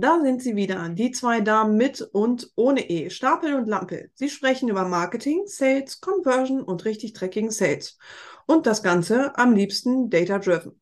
Da 0.00 0.20
sind 0.20 0.40
sie 0.40 0.54
wieder, 0.54 0.88
die 0.90 1.10
zwei 1.10 1.40
Damen 1.40 1.76
mit 1.76 2.00
und 2.00 2.52
ohne 2.54 2.88
E, 2.88 3.10
Stapel 3.10 3.54
und 3.54 3.66
Lampe. 3.66 4.10
Sie 4.14 4.28
sprechen 4.28 4.68
über 4.68 4.84
Marketing, 4.84 5.42
Sales, 5.46 6.00
Conversion 6.00 6.62
und 6.62 6.84
richtig 6.84 7.14
dreckigen 7.14 7.50
Sales. 7.50 7.98
Und 8.46 8.68
das 8.68 8.84
Ganze 8.84 9.36
am 9.36 9.56
liebsten 9.56 10.08
data-driven. 10.08 10.80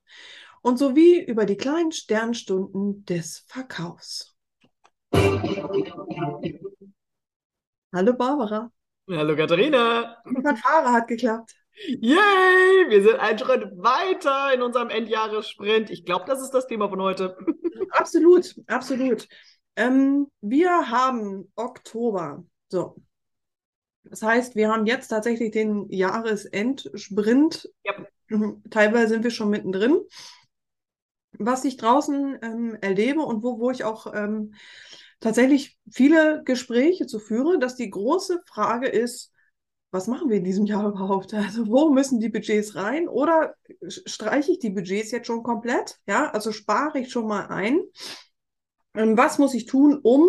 Und 0.61 0.79
sowie 0.79 1.25
über 1.25 1.47
die 1.47 1.57
kleinen 1.57 1.93
Sternstunden 1.93 3.07
des 3.07 3.47
Verkaufs. 3.47 4.37
Hallo 7.95 8.13
Barbara. 8.13 8.71
Hallo 9.09 9.35
Katharina. 9.35 10.19
Die 10.29 10.43
Fanfare 10.43 10.93
hat 10.93 11.09
geklappt. 11.09 11.55
Yay! 11.89 12.89
Wir 12.89 13.03
sind 13.03 13.17
einen 13.17 13.39
Schritt 13.39 13.65
weiter 13.77 14.53
in 14.53 14.63
unserem 14.63 14.89
Endjahressprint. 14.89 15.91
Ich 15.91 16.05
glaube, 16.05 16.25
das 16.27 16.43
ist 16.43 16.51
das 16.51 16.67
Thema 16.67 16.89
von 16.89 17.01
heute. 17.01 17.37
Absolut, 17.91 18.55
absolut. 18.67 19.29
Ähm, 19.77 20.31
wir 20.41 20.91
haben 20.91 21.51
Oktober. 21.55 22.45
So. 22.69 22.97
Das 24.05 24.23
heißt, 24.23 24.55
wir 24.55 24.71
haben 24.71 24.87
jetzt 24.87 25.09
tatsächlich 25.09 25.51
den 25.51 25.91
Jahresendsprint. 25.91 27.69
Ja. 27.85 27.95
Mhm, 28.29 28.63
teilweise 28.71 29.09
sind 29.09 29.25
wir 29.25 29.31
schon 29.31 29.51
mittendrin. 29.51 30.01
Was 31.39 31.65
ich 31.65 31.77
draußen 31.77 32.39
ähm, 32.43 32.79
erlebe 32.81 33.21
und 33.21 33.43
wo, 33.43 33.59
wo 33.59 33.71
ich 33.71 33.85
auch 33.85 34.13
ähm, 34.15 34.55
tatsächlich 35.21 35.79
viele 35.91 36.43
Gespräche 36.45 37.07
zu 37.07 37.19
führe, 37.19 37.59
dass 37.59 37.77
die 37.77 37.91
große 37.91 38.41
Frage 38.47 38.89
ist, 38.89 39.33
was 39.91 40.07
machen 40.07 40.29
wir 40.29 40.37
in 40.37 40.45
diesem 40.45 40.67
Jahr 40.67 40.87
überhaupt? 40.89 41.35
Also 41.35 41.67
wo 41.67 41.91
müssen 41.91 42.21
die 42.21 42.29
Budgets 42.29 42.75
rein? 42.75 43.09
Oder 43.09 43.55
streiche 43.89 44.53
ich 44.53 44.59
die 44.59 44.71
Budgets 44.71 45.11
jetzt 45.11 45.27
schon 45.27 45.43
komplett? 45.43 45.99
Ja, 46.07 46.31
also 46.31 46.53
spare 46.53 46.99
ich 47.01 47.11
schon 47.11 47.27
mal 47.27 47.47
ein. 47.47 47.81
Ähm, 48.95 49.17
was 49.17 49.39
muss 49.39 49.55
ich 49.55 49.67
tun, 49.67 49.99
um 50.03 50.29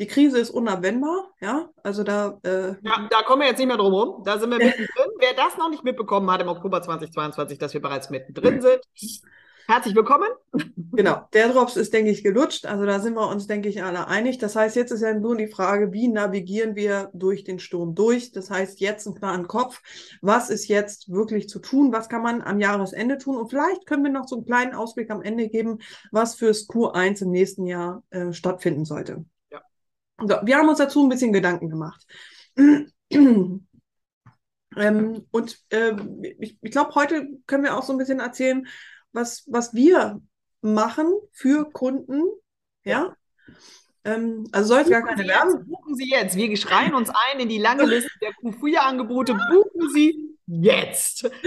die 0.00 0.06
Krise 0.06 0.38
ist 0.38 0.50
unabwendbar, 0.50 1.30
ja. 1.40 1.70
Also 1.82 2.02
da. 2.02 2.38
Äh, 2.42 2.74
ja, 2.82 3.08
da 3.10 3.22
kommen 3.22 3.42
wir 3.42 3.48
jetzt 3.48 3.58
nicht 3.58 3.68
mehr 3.68 3.76
drum 3.76 3.92
rum. 3.92 4.22
Da 4.24 4.38
sind 4.38 4.50
wir 4.50 4.58
mittendrin. 4.64 5.10
Wer 5.18 5.34
das 5.34 5.56
noch 5.56 5.70
nicht 5.70 5.84
mitbekommen 5.84 6.30
hat 6.30 6.40
im 6.40 6.48
Oktober 6.48 6.82
2022, 6.82 7.58
dass 7.58 7.74
wir 7.74 7.80
bereits 7.80 8.10
mittendrin 8.10 8.60
sind, 8.60 8.80
Herzlich 9.66 9.94
willkommen. 9.94 10.28
Genau, 10.92 11.26
der 11.32 11.48
Drops 11.48 11.76
ist, 11.76 11.94
denke 11.94 12.10
ich, 12.10 12.22
gelutscht. 12.22 12.66
Also 12.66 12.84
da 12.84 13.00
sind 13.00 13.14
wir 13.14 13.26
uns, 13.28 13.46
denke 13.46 13.70
ich, 13.70 13.82
alle 13.82 14.08
einig. 14.08 14.36
Das 14.36 14.56
heißt, 14.56 14.76
jetzt 14.76 14.90
ist 14.90 15.00
ja 15.00 15.14
nur 15.14 15.36
die 15.36 15.46
Frage, 15.46 15.90
wie 15.90 16.08
navigieren 16.08 16.76
wir 16.76 17.08
durch 17.14 17.44
den 17.44 17.58
Sturm 17.58 17.94
durch? 17.94 18.30
Das 18.32 18.50
heißt, 18.50 18.80
jetzt 18.80 19.06
einen 19.06 19.16
klaren 19.16 19.48
Kopf. 19.48 19.80
Was 20.20 20.50
ist 20.50 20.68
jetzt 20.68 21.10
wirklich 21.10 21.48
zu 21.48 21.60
tun? 21.60 21.94
Was 21.94 22.10
kann 22.10 22.22
man 22.22 22.42
am 22.42 22.60
Jahresende 22.60 23.16
tun? 23.16 23.38
Und 23.38 23.48
vielleicht 23.48 23.86
können 23.86 24.04
wir 24.04 24.12
noch 24.12 24.28
so 24.28 24.36
einen 24.36 24.44
kleinen 24.44 24.74
Ausblick 24.74 25.10
am 25.10 25.22
Ende 25.22 25.48
geben, 25.48 25.78
was 26.12 26.34
fürs 26.34 26.68
Q1 26.68 27.22
im 27.22 27.30
nächsten 27.30 27.66
Jahr 27.66 28.02
äh, 28.10 28.34
stattfinden 28.34 28.84
sollte. 28.84 29.24
Ja. 29.50 29.62
So, 30.20 30.36
wir 30.42 30.58
haben 30.58 30.68
uns 30.68 30.78
dazu 30.78 31.02
ein 31.02 31.08
bisschen 31.08 31.32
Gedanken 31.32 31.70
gemacht. 31.70 32.06
ähm, 32.56 33.66
und 34.76 35.58
äh, 35.70 35.96
ich, 36.38 36.58
ich 36.60 36.70
glaube, 36.70 36.94
heute 36.96 37.28
können 37.46 37.64
wir 37.64 37.78
auch 37.78 37.82
so 37.82 37.94
ein 37.94 37.98
bisschen 37.98 38.20
erzählen, 38.20 38.66
was, 39.14 39.44
was 39.46 39.74
wir 39.74 40.20
machen 40.60 41.12
für 41.32 41.70
Kunden. 41.70 42.22
Ja. 42.84 43.16
Ähm, 44.04 44.46
also 44.52 44.74
soll 44.74 44.82
es 44.82 44.90
gar 44.90 45.02
keine 45.02 45.26
Werbung. 45.26 45.66
Buchen 45.66 45.94
Sie 45.94 46.10
jetzt. 46.10 46.36
Wir 46.36 46.54
schreien 46.56 46.94
uns 46.94 47.10
ein 47.10 47.40
in 47.40 47.48
die 47.48 47.58
lange 47.58 47.84
Liste 47.84 48.10
der 48.20 48.32
Q4-Angebote. 48.32 49.34
Buchen 49.50 49.90
Sie 49.90 50.36
jetzt. 50.46 51.30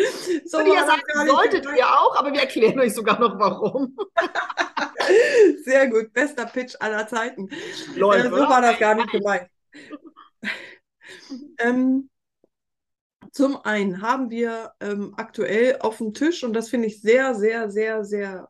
So 0.45 0.59
Und 0.59 0.67
ihr 0.67 0.85
sagt, 0.85 1.03
solltet 1.27 1.65
ihr 1.65 1.87
auch, 1.87 2.15
aber 2.15 2.31
wir 2.31 2.39
erklären 2.39 2.79
euch 2.79 2.93
sogar 2.93 3.19
noch 3.19 3.37
warum. 3.37 3.97
Sehr 5.65 5.87
gut. 5.89 6.13
Bester 6.13 6.45
Pitch 6.45 6.75
aller 6.79 7.05
Zeiten. 7.07 7.49
Läuft, 7.95 8.25
äh, 8.25 8.29
so 8.29 8.37
war 8.37 8.61
das 8.61 8.79
gar 8.79 8.95
nicht 8.95 9.11
gemeint. 9.11 9.49
ähm, 11.59 12.09
zum 13.37 13.55
einen 13.63 14.01
haben 14.01 14.31
wir 14.31 14.71
ähm, 14.79 15.13
aktuell 15.15 15.77
auf 15.81 15.99
dem 15.99 16.15
Tisch, 16.15 16.43
und 16.43 16.53
das 16.53 16.69
finde 16.69 16.87
ich 16.87 17.01
sehr, 17.01 17.35
sehr, 17.35 17.69
sehr, 17.69 18.03
sehr 18.03 18.49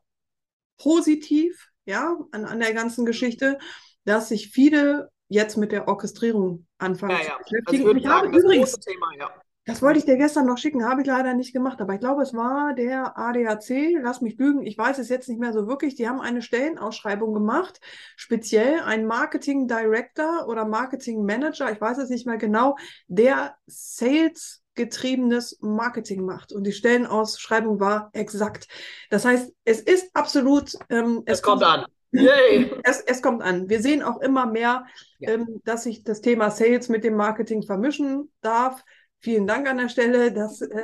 positiv, 0.78 1.72
ja, 1.84 2.18
an, 2.32 2.46
an 2.46 2.62
der 2.62 2.74
ganzen 2.74 3.06
Geschichte, 3.06 3.58
dass 4.06 4.30
sich 4.30 4.50
viele 4.50 5.12
jetzt 5.28 5.58
mit 5.58 5.74
der 5.74 5.90
Orchestrierung 5.90 6.66
anfangen 6.78 7.18
ja, 7.18 7.18
ja. 7.18 7.32
zu 7.34 7.44
beschäftigen. 7.44 7.86
Also 7.86 7.98
ich, 7.98 8.04
ich 8.04 8.10
habe 8.10 8.28
übrigens, 8.28 8.80
Thema, 8.80 9.08
ja. 9.20 9.30
Das 9.66 9.82
wollte 9.82 10.00
ich 10.00 10.06
dir 10.06 10.16
gestern 10.16 10.46
noch 10.46 10.58
schicken, 10.58 10.86
habe 10.86 11.02
ich 11.02 11.08
leider 11.08 11.34
nicht 11.34 11.52
gemacht, 11.52 11.82
aber 11.82 11.96
ich 11.96 12.00
glaube, 12.00 12.22
es 12.22 12.34
war 12.34 12.74
der 12.74 13.18
ADAC, 13.18 13.98
lass 14.02 14.22
mich 14.22 14.38
lügen, 14.38 14.66
ich 14.66 14.78
weiß 14.78 15.00
es 15.00 15.10
jetzt 15.10 15.28
nicht 15.28 15.42
mehr 15.42 15.52
so 15.52 15.68
wirklich, 15.68 15.96
die 15.96 16.08
haben 16.08 16.22
eine 16.22 16.42
Stellenausschreibung 16.42 17.34
gemacht, 17.34 17.82
speziell 18.16 18.80
ein 18.86 19.06
Marketing 19.06 19.68
Director 19.68 20.48
oder 20.48 20.64
Marketing 20.64 21.26
Manager, 21.26 21.70
ich 21.70 21.82
weiß 21.82 21.98
es 21.98 22.10
nicht 22.10 22.26
mehr 22.26 22.38
genau, 22.38 22.78
der 23.10 23.58
Sales 23.66 24.64
getriebenes 24.78 25.58
Marketing 25.62 26.24
macht. 26.24 26.54
Und 26.54 26.64
die 26.64 26.72
Stellenausschreibung 26.72 27.80
war 27.80 28.10
exakt. 28.14 28.68
Das 29.10 29.26
heißt, 29.26 29.52
es 29.66 29.82
ist 29.82 30.16
absolut. 30.16 30.74
Ähm, 30.90 31.24
es, 31.26 31.40
es, 31.40 31.42
kommt, 31.42 31.62
kommt 31.62 31.80
an. 31.80 31.86
Yay. 32.12 32.72
Es, 32.84 33.02
es, 33.02 33.22
kommt 33.22 33.44
an. 33.44 33.70
Wir 33.70 33.82
sehen 33.82 34.02
auch 34.02 34.22
immer 34.22 34.46
mehr, 34.46 34.86
ja. 35.20 35.32
ähm, 35.32 35.62
dass 35.66 35.84
sich 35.84 36.04
das 36.04 36.22
Thema 36.22 36.50
Sales 36.50 36.88
mit 36.88 37.04
dem 37.04 37.16
Marketing 37.16 37.64
vermischen 37.64 38.32
darf. 38.40 38.84
Vielen 39.20 39.46
Dank 39.46 39.68
an 39.68 39.78
der 39.78 39.90
Stelle. 39.90 40.32
Das 40.32 40.62
äh, 40.62 40.84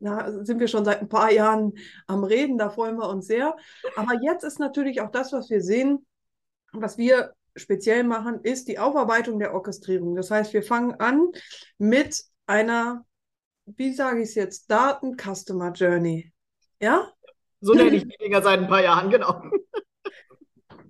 da 0.00 0.44
sind 0.44 0.60
wir 0.60 0.68
schon 0.68 0.84
seit 0.84 1.00
ein 1.00 1.08
paar 1.08 1.32
Jahren 1.32 1.72
am 2.06 2.22
Reden. 2.24 2.58
Da 2.58 2.70
freuen 2.70 2.96
wir 2.96 3.08
uns 3.08 3.26
sehr. 3.26 3.56
Aber 3.96 4.14
jetzt 4.22 4.44
ist 4.44 4.60
natürlich 4.60 5.00
auch 5.00 5.10
das, 5.10 5.32
was 5.32 5.50
wir 5.50 5.60
sehen, 5.60 6.06
was 6.72 6.98
wir 6.98 7.32
speziell 7.56 8.04
machen, 8.04 8.40
ist 8.42 8.68
die 8.68 8.78
Aufarbeitung 8.78 9.38
der 9.38 9.54
Orchestrierung. 9.54 10.14
Das 10.14 10.30
heißt, 10.30 10.52
wir 10.52 10.62
fangen 10.62 10.94
an 11.00 11.28
mit 11.78 12.22
einer 12.46 13.04
wie 13.76 13.92
sage 13.92 14.22
ich 14.22 14.30
es 14.30 14.34
jetzt, 14.34 14.70
Daten 14.70 15.16
Customer 15.16 15.72
Journey. 15.72 16.32
Ja? 16.80 17.12
So 17.60 17.74
nenne 17.74 17.96
ich 17.96 18.04
weniger 18.04 18.42
seit 18.42 18.60
ein 18.60 18.68
paar 18.68 18.82
Jahren, 18.82 19.10
genau. 19.10 19.42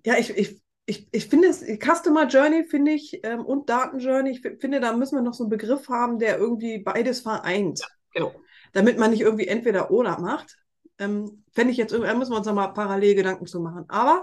Ja, 0.05 0.17
ich, 0.19 0.31
ich, 0.37 0.61
ich, 0.87 1.09
ich 1.11 1.27
finde 1.29 1.49
es, 1.49 1.63
Customer 1.63 2.27
Journey 2.27 2.65
finde 2.65 2.93
ich 2.93 3.21
ähm, 3.25 3.45
und 3.45 3.69
Daten 3.69 3.99
Journey, 3.99 4.31
ich 4.31 4.41
finde, 4.41 4.81
da 4.81 4.93
müssen 4.95 5.17
wir 5.17 5.23
noch 5.23 5.35
so 5.35 5.45
einen 5.45 5.51
Begriff 5.51 5.89
haben, 5.89 6.19
der 6.19 6.39
irgendwie 6.39 6.79
beides 6.79 7.21
vereint. 7.21 7.81
Ja, 7.81 7.87
genau. 8.13 8.35
Damit 8.73 8.99
man 8.99 9.11
nicht 9.11 9.21
irgendwie 9.21 9.49
entweder 9.49 9.91
oder 9.91 10.19
macht. 10.19 10.57
Ähm, 10.99 11.45
Fände 11.53 11.73
ich 11.73 11.77
jetzt, 11.77 11.93
da 11.93 12.15
müssen 12.15 12.33
wir 12.33 12.39
uns 12.39 12.47
nochmal 12.47 12.73
parallel 12.73 13.15
Gedanken 13.15 13.47
zu 13.47 13.61
machen. 13.61 13.85
Aber 13.89 14.23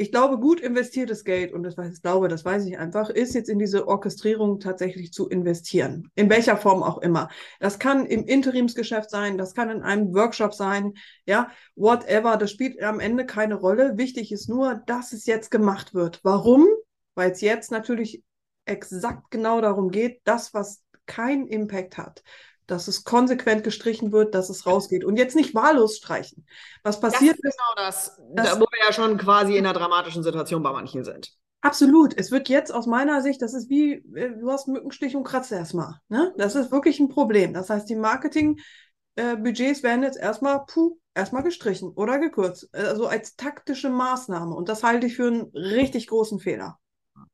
ich 0.00 0.10
glaube, 0.10 0.38
gut 0.38 0.60
investiertes 0.60 1.24
Geld, 1.24 1.52
und 1.52 1.62
das 1.62 1.76
weiß 1.76 1.92
ich 1.92 2.00
glaube, 2.00 2.28
das 2.28 2.42
weiß 2.42 2.64
ich 2.64 2.78
einfach, 2.78 3.10
ist 3.10 3.34
jetzt 3.34 3.50
in 3.50 3.58
diese 3.58 3.86
Orchestrierung 3.86 4.58
tatsächlich 4.58 5.12
zu 5.12 5.28
investieren. 5.28 6.10
In 6.14 6.30
welcher 6.30 6.56
Form 6.56 6.82
auch 6.82 7.02
immer. 7.02 7.28
Das 7.58 7.78
kann 7.78 8.06
im 8.06 8.24
Interimsgeschäft 8.24 9.10
sein, 9.10 9.36
das 9.36 9.54
kann 9.54 9.68
in 9.68 9.82
einem 9.82 10.14
Workshop 10.14 10.54
sein, 10.54 10.94
ja, 11.26 11.50
whatever. 11.76 12.38
Das 12.38 12.50
spielt 12.50 12.82
am 12.82 12.98
Ende 12.98 13.26
keine 13.26 13.56
Rolle. 13.56 13.98
Wichtig 13.98 14.32
ist 14.32 14.48
nur, 14.48 14.76
dass 14.86 15.12
es 15.12 15.26
jetzt 15.26 15.50
gemacht 15.50 15.92
wird. 15.92 16.20
Warum? 16.22 16.66
Weil 17.14 17.32
es 17.32 17.42
jetzt 17.42 17.70
natürlich 17.70 18.24
exakt 18.64 19.30
genau 19.30 19.60
darum 19.60 19.90
geht, 19.90 20.22
das, 20.24 20.54
was 20.54 20.82
keinen 21.04 21.46
Impact 21.46 21.98
hat, 21.98 22.22
dass 22.70 22.88
es 22.88 23.04
konsequent 23.04 23.64
gestrichen 23.64 24.12
wird, 24.12 24.34
dass 24.34 24.48
es 24.50 24.66
rausgeht. 24.66 25.04
Und 25.04 25.16
jetzt 25.16 25.36
nicht 25.36 25.54
wahllos 25.54 25.96
streichen. 25.96 26.46
Was 26.82 27.00
passiert 27.00 27.38
das 27.42 27.52
ist 27.52 27.58
genau 27.58 27.86
das, 27.86 28.20
das, 28.34 28.60
wo 28.60 28.64
wir 28.64 28.86
ja 28.86 28.92
schon 28.92 29.18
quasi 29.18 29.56
in 29.56 29.66
einer 29.66 29.78
dramatischen 29.78 30.22
Situation 30.22 30.62
bei 30.62 30.72
manchen 30.72 31.04
sind. 31.04 31.32
Absolut. 31.62 32.18
Es 32.18 32.30
wird 32.30 32.48
jetzt 32.48 32.72
aus 32.72 32.86
meiner 32.86 33.20
Sicht, 33.20 33.42
das 33.42 33.52
ist 33.52 33.68
wie, 33.68 33.94
äh, 34.14 34.30
du 34.38 34.50
hast 34.50 34.68
Mückenstich 34.68 35.14
und 35.14 35.24
kratzt 35.24 35.52
erstmal. 35.52 36.00
Ne? 36.08 36.32
Das 36.36 36.54
ist 36.54 36.72
wirklich 36.72 37.00
ein 37.00 37.08
Problem. 37.08 37.52
Das 37.52 37.68
heißt, 37.68 37.88
die 37.88 37.96
Marketingbudgets 37.96 39.80
äh, 39.80 39.82
werden 39.82 40.02
jetzt 40.02 40.18
erstmal, 40.18 40.64
puh, 40.66 40.96
erstmal 41.14 41.42
gestrichen 41.42 41.90
oder 41.90 42.18
gekürzt. 42.18 42.68
Also 42.72 43.06
als 43.06 43.36
taktische 43.36 43.90
Maßnahme. 43.90 44.54
Und 44.54 44.68
das 44.68 44.82
halte 44.82 45.06
ich 45.06 45.16
für 45.16 45.26
einen 45.26 45.50
richtig 45.54 46.06
großen 46.06 46.40
Fehler. 46.40 46.78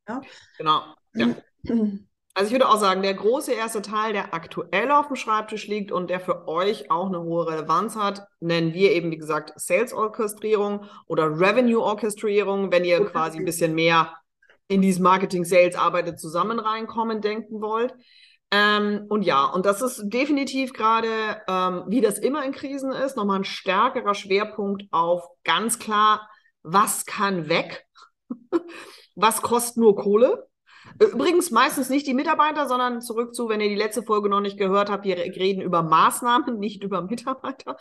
Ja? 0.08 0.20
Genau. 0.58 0.82
Ja. 1.14 1.37
Also 2.37 2.49
ich 2.49 2.53
würde 2.53 2.69
auch 2.69 2.77
sagen, 2.77 3.00
der 3.00 3.15
große 3.15 3.55
erste 3.55 3.81
Teil, 3.81 4.12
der 4.12 4.35
aktuell 4.35 4.91
auf 4.91 5.06
dem 5.06 5.17
Schreibtisch 5.17 5.69
liegt 5.69 5.91
und 5.91 6.11
der 6.11 6.21
für 6.21 6.47
euch 6.47 6.91
auch 6.91 7.06
eine 7.06 7.23
hohe 7.23 7.47
Relevanz 7.49 7.97
hat, 7.97 8.27
nennen 8.41 8.75
wir 8.75 8.93
eben, 8.93 9.11
wie 9.11 9.17
gesagt, 9.17 9.55
Sales-Orchestrierung 9.59 10.85
oder 11.06 11.31
Revenue-Orchestrierung, 11.31 12.71
wenn 12.71 12.85
ihr 12.85 13.03
quasi 13.06 13.38
ein 13.38 13.47
bisschen 13.47 13.75
mehr 13.75 14.12
in 14.69 14.83
dieses 14.83 15.00
Marketing-Sales 15.00 15.77
arbeitet, 15.77 16.21
zusammen 16.21 16.59
reinkommen, 16.59 17.23
denken 17.23 17.62
wollt. 17.62 17.94
Ähm, 18.50 19.06
und 19.09 19.23
ja, 19.23 19.47
und 19.47 19.65
das 19.65 19.81
ist 19.81 20.03
definitiv 20.05 20.75
gerade, 20.75 21.41
ähm, 21.49 21.85
wie 21.88 22.03
das 22.03 22.19
immer 22.19 22.44
in 22.44 22.53
Krisen 22.53 22.93
ist, 22.93 23.17
nochmal 23.17 23.38
ein 23.38 23.44
stärkerer 23.44 24.15
Schwerpunkt 24.15 24.83
auf 24.91 25.27
ganz 25.43 25.79
klar, 25.79 26.29
was 26.62 27.06
kann 27.06 27.49
weg, 27.49 27.87
was 29.15 29.41
kostet 29.41 29.79
nur 29.79 29.97
Kohle 29.97 30.47
Übrigens 30.98 31.50
meistens 31.50 31.88
nicht 31.90 32.06
die 32.06 32.14
Mitarbeiter, 32.14 32.69
sondern 32.69 33.00
zurück 33.00 33.34
zu, 33.34 33.48
wenn 33.48 33.60
ihr 33.60 33.69
die 33.69 33.75
letzte 33.75 34.02
Folge 34.02 34.28
noch 34.28 34.40
nicht 34.40 34.58
gehört 34.58 34.90
habt, 34.90 35.04
wir 35.04 35.16
reden 35.16 35.60
über 35.60 35.82
Maßnahmen, 35.82 36.58
nicht 36.58 36.82
über 36.82 37.02
Mitarbeiter. 37.02 37.76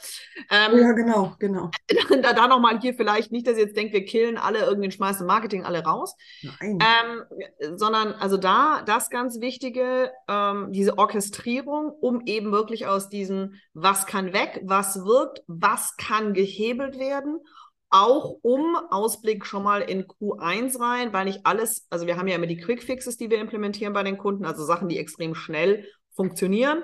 Ähm, 0.49 0.77
ja, 0.77 0.91
genau, 0.93 1.35
genau. 1.39 1.71
Da, 2.21 2.33
da 2.33 2.47
nochmal 2.47 2.79
hier 2.79 2.93
vielleicht 2.93 3.31
nicht, 3.31 3.45
dass 3.45 3.57
ihr 3.57 3.63
jetzt 3.65 3.75
denkt, 3.75 3.93
wir 3.93 4.05
killen 4.05 4.37
alle 4.37 4.59
irgendwie, 4.65 4.89
schmeißen 4.89 5.25
Marketing 5.27 5.63
alle 5.63 5.83
raus. 5.83 6.15
Nein. 6.41 6.79
Ähm, 6.79 7.77
sondern 7.77 8.13
also 8.13 8.37
da 8.37 8.81
das 8.85 9.09
ganz 9.09 9.41
Wichtige, 9.41 10.11
ähm, 10.27 10.71
diese 10.71 10.97
Orchestrierung, 10.97 11.89
um 11.89 12.21
eben 12.25 12.51
wirklich 12.51 12.87
aus 12.87 13.09
diesen, 13.09 13.61
was 13.73 14.05
kann 14.05 14.33
weg, 14.33 14.61
was 14.63 15.05
wirkt, 15.05 15.43
was 15.47 15.97
kann 15.97 16.33
gehebelt 16.33 16.97
werden 16.99 17.39
auch 17.95 18.37
um 18.41 18.75
Ausblick 18.89 19.45
schon 19.45 19.63
mal 19.63 19.81
in 19.81 20.05
Q1 20.05 20.79
rein, 20.79 21.13
weil 21.13 21.25
nicht 21.25 21.45
alles, 21.45 21.87
also 21.89 22.05
wir 22.05 22.17
haben 22.17 22.27
ja 22.27 22.35
immer 22.35 22.45
die 22.45 22.57
Quick 22.57 22.83
Fixes, 22.83 23.17
die 23.17 23.29
wir 23.29 23.39
implementieren 23.39 23.93
bei 23.93 24.03
den 24.03 24.17
Kunden, 24.17 24.45
also 24.45 24.65
Sachen, 24.65 24.89
die 24.89 24.99
extrem 24.99 25.33
schnell 25.33 25.85
funktionieren, 26.13 26.83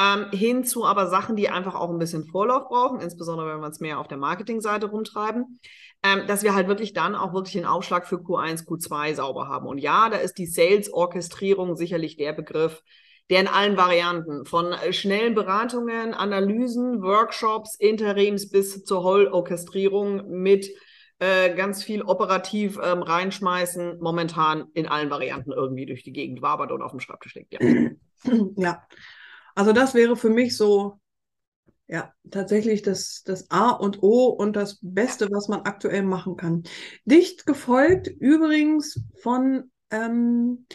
ähm, 0.00 0.30
hin 0.30 0.64
aber 0.82 1.08
Sachen, 1.08 1.36
die 1.36 1.50
einfach 1.50 1.74
auch 1.74 1.90
ein 1.90 1.98
bisschen 1.98 2.24
Vorlauf 2.24 2.68
brauchen, 2.68 3.00
insbesondere 3.00 3.48
wenn 3.48 3.60
wir 3.60 3.66
uns 3.66 3.80
mehr 3.80 3.98
auf 3.98 4.08
der 4.08 4.16
Marketingseite 4.16 4.86
rumtreiben, 4.86 5.60
ähm, 6.02 6.26
dass 6.26 6.42
wir 6.42 6.54
halt 6.54 6.68
wirklich 6.68 6.94
dann 6.94 7.14
auch 7.14 7.34
wirklich 7.34 7.54
den 7.54 7.66
Aufschlag 7.66 8.06
für 8.06 8.16
Q1, 8.16 8.66
Q2 8.66 9.14
sauber 9.14 9.48
haben. 9.48 9.66
Und 9.66 9.78
ja, 9.78 10.08
da 10.08 10.16
ist 10.16 10.38
die 10.38 10.46
Sales-Orchestrierung 10.46 11.76
sicherlich 11.76 12.16
der 12.16 12.32
Begriff, 12.32 12.82
der 13.30 13.40
in 13.40 13.48
allen 13.48 13.76
Varianten, 13.76 14.44
von 14.44 14.72
äh, 14.72 14.92
schnellen 14.92 15.34
Beratungen, 15.34 16.14
Analysen, 16.14 17.02
Workshops, 17.02 17.74
Interims 17.76 18.48
bis 18.50 18.84
zur 18.84 19.02
Holl-Orchestrierung 19.02 20.28
mit 20.28 20.68
äh, 21.18 21.54
ganz 21.54 21.82
viel 21.82 22.02
operativ 22.02 22.78
ähm, 22.82 23.02
reinschmeißen, 23.02 23.98
momentan 24.00 24.68
in 24.74 24.86
allen 24.86 25.10
Varianten 25.10 25.52
irgendwie 25.52 25.86
durch 25.86 26.04
die 26.04 26.12
Gegend 26.12 26.42
wabert 26.42 26.70
und 26.72 26.80
auf 26.80 26.92
dem 26.92 27.00
Schreibtisch 27.00 27.34
liegt. 27.34 27.52
Ja. 27.52 27.90
ja, 28.56 28.86
also 29.54 29.72
das 29.72 29.94
wäre 29.94 30.16
für 30.16 30.30
mich 30.30 30.56
so, 30.56 31.00
ja, 31.88 32.12
tatsächlich 32.30 32.82
das, 32.82 33.22
das 33.24 33.50
A 33.50 33.70
und 33.70 34.02
O 34.02 34.26
und 34.26 34.54
das 34.54 34.78
Beste, 34.80 35.28
was 35.30 35.48
man 35.48 35.62
aktuell 35.62 36.02
machen 36.02 36.36
kann. 36.36 36.62
Dicht 37.04 37.46
gefolgt 37.46 38.06
übrigens 38.06 39.02
von 39.20 39.70
ähm, 39.90 40.66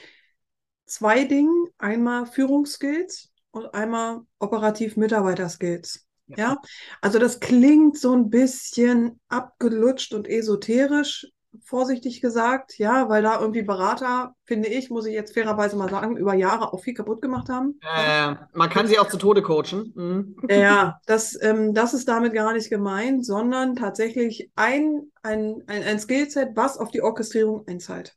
zwei 0.94 1.26
Dingen. 1.26 1.68
Einmal 1.78 2.26
Führungsskills 2.26 3.30
und 3.52 3.74
einmal 3.74 4.22
operativ 4.40 4.96
Mitarbeiterskills. 4.98 6.06
Ja. 6.28 6.38
ja, 6.38 6.58
also 7.02 7.20
das 7.20 7.40
klingt 7.40 7.98
so 7.98 8.14
ein 8.14 8.30
bisschen 8.30 9.20
abgelutscht 9.28 10.14
und 10.14 10.28
esoterisch, 10.28 11.28
vorsichtig 11.66 12.22
gesagt, 12.22 12.78
ja, 12.78 13.10
weil 13.10 13.22
da 13.22 13.40
irgendwie 13.40 13.62
Berater, 13.62 14.34
finde 14.46 14.70
ich, 14.70 14.90
muss 14.90 15.06
ich 15.06 15.14
jetzt 15.14 15.34
fairerweise 15.34 15.76
mal 15.76 15.90
sagen, 15.90 16.18
über 16.18 16.34
Jahre 16.34 16.74
auch 16.74 16.82
viel 16.82 16.94
kaputt 16.94 17.22
gemacht 17.22 17.50
haben. 17.50 17.80
Äh, 17.96 18.36
man 18.54 18.70
kann 18.70 18.88
sie 18.88 18.98
auch 18.98 19.10
zu 19.10 19.18
Tode 19.18 19.42
coachen. 19.42 19.94
Mhm. 19.96 20.36
Ja, 20.50 21.00
das, 21.06 21.38
ähm, 21.42 21.74
das 21.74 21.94
ist 21.94 22.08
damit 22.08 22.34
gar 22.34 22.54
nicht 22.54 22.70
gemeint, 22.70 23.26
sondern 23.26 23.76
tatsächlich 23.76 24.50
ein, 24.56 25.12
ein, 25.22 25.62
ein, 25.68 25.84
ein 25.84 26.00
Skillset, 26.00 26.56
was 26.56 26.78
auf 26.78 26.90
die 26.90 27.02
Orchestrierung 27.02 27.68
einzahlt. 27.68 28.16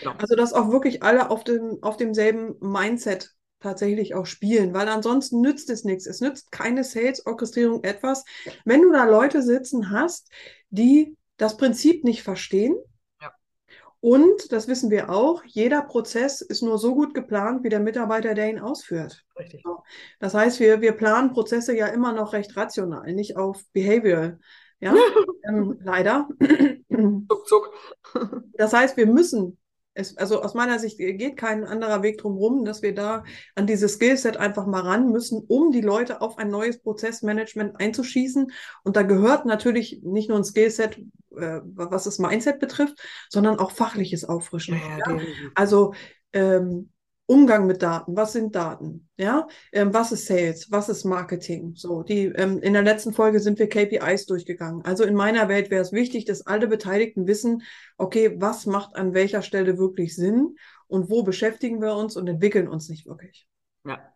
Genau. 0.00 0.14
Also, 0.18 0.34
dass 0.36 0.52
auch 0.52 0.70
wirklich 0.70 1.02
alle 1.02 1.30
auf, 1.30 1.44
dem, 1.44 1.78
auf 1.82 1.96
demselben 1.96 2.56
Mindset 2.60 3.34
tatsächlich 3.60 4.14
auch 4.14 4.26
spielen, 4.26 4.74
weil 4.74 4.88
ansonsten 4.88 5.40
nützt 5.40 5.70
es 5.70 5.84
nichts. 5.84 6.06
Es 6.06 6.20
nützt 6.20 6.50
keine 6.50 6.82
Sales-Orchestrierung 6.82 7.84
etwas, 7.84 8.24
wenn 8.64 8.82
du 8.82 8.90
da 8.90 9.04
Leute 9.04 9.42
sitzen 9.42 9.90
hast, 9.90 10.30
die 10.70 11.16
das 11.36 11.56
Prinzip 11.56 12.04
nicht 12.04 12.22
verstehen. 12.22 12.76
Ja. 13.20 13.32
Und, 14.00 14.50
das 14.52 14.66
wissen 14.66 14.90
wir 14.90 15.10
auch, 15.10 15.44
jeder 15.44 15.82
Prozess 15.82 16.40
ist 16.40 16.62
nur 16.62 16.78
so 16.78 16.94
gut 16.94 17.14
geplant 17.14 17.62
wie 17.62 17.68
der 17.68 17.80
Mitarbeiter, 17.80 18.34
der 18.34 18.48
ihn 18.48 18.60
ausführt. 18.60 19.24
Richtig. 19.38 19.62
Das 20.18 20.34
heißt, 20.34 20.58
wir, 20.58 20.80
wir 20.80 20.92
planen 20.92 21.32
Prozesse 21.32 21.76
ja 21.76 21.86
immer 21.86 22.12
noch 22.12 22.32
recht 22.32 22.56
rational, 22.56 23.12
nicht 23.12 23.36
auf 23.36 23.62
Behavioral. 23.72 24.38
Ja, 24.80 24.94
ähm, 25.48 25.78
leider. 25.82 26.28
Zuck, 27.28 27.46
zuck. 27.46 27.74
das 28.54 28.72
heißt, 28.72 28.96
wir 28.96 29.06
müssen 29.06 29.58
es, 29.94 30.16
also 30.16 30.42
aus 30.42 30.54
meiner 30.54 30.78
Sicht 30.78 30.98
geht 30.98 31.36
kein 31.36 31.64
anderer 31.64 32.02
Weg 32.02 32.18
drum 32.18 32.36
rum, 32.36 32.64
dass 32.64 32.82
wir 32.82 32.94
da 32.94 33.24
an 33.54 33.66
dieses 33.66 33.94
Skillset 33.94 34.36
einfach 34.36 34.66
mal 34.66 34.82
ran 34.82 35.10
müssen, 35.10 35.42
um 35.46 35.72
die 35.72 35.80
Leute 35.80 36.20
auf 36.20 36.38
ein 36.38 36.50
neues 36.50 36.80
Prozessmanagement 36.80 37.80
einzuschießen. 37.80 38.52
Und 38.84 38.96
da 38.96 39.02
gehört 39.02 39.46
natürlich 39.46 40.00
nicht 40.02 40.28
nur 40.28 40.38
ein 40.38 40.44
Skillset, 40.44 40.98
äh, 41.36 41.60
was 41.64 42.04
das 42.04 42.18
Mindset 42.18 42.60
betrifft, 42.60 43.00
sondern 43.28 43.58
auch 43.58 43.72
fachliches 43.72 44.24
Auffrischen. 44.24 44.76
Ja, 44.76 45.14
ja. 45.14 45.20
Also 45.54 45.94
ähm, 46.32 46.90
Umgang 47.30 47.68
mit 47.68 47.80
Daten, 47.80 48.16
was 48.16 48.32
sind 48.32 48.56
Daten? 48.56 49.08
Ja, 49.16 49.46
ähm, 49.70 49.94
was 49.94 50.10
ist 50.10 50.26
Sales, 50.26 50.72
was 50.72 50.88
ist 50.88 51.04
Marketing? 51.04 51.74
So, 51.76 52.02
die 52.02 52.24
ähm, 52.24 52.58
in 52.58 52.72
der 52.72 52.82
letzten 52.82 53.12
Folge 53.12 53.38
sind 53.38 53.60
wir 53.60 53.68
KPIs 53.68 54.26
durchgegangen. 54.26 54.84
Also 54.84 55.04
in 55.04 55.14
meiner 55.14 55.48
Welt 55.48 55.70
wäre 55.70 55.80
es 55.80 55.92
wichtig, 55.92 56.24
dass 56.24 56.44
alle 56.44 56.66
Beteiligten 56.66 57.28
wissen, 57.28 57.62
okay, 57.98 58.34
was 58.40 58.66
macht 58.66 58.96
an 58.96 59.14
welcher 59.14 59.42
Stelle 59.42 59.78
wirklich 59.78 60.16
Sinn 60.16 60.56
und 60.88 61.08
wo 61.08 61.22
beschäftigen 61.22 61.80
wir 61.80 61.94
uns 61.94 62.16
und 62.16 62.26
entwickeln 62.26 62.66
uns 62.66 62.88
nicht 62.88 63.06
wirklich. 63.06 63.46
Ja, 63.86 64.12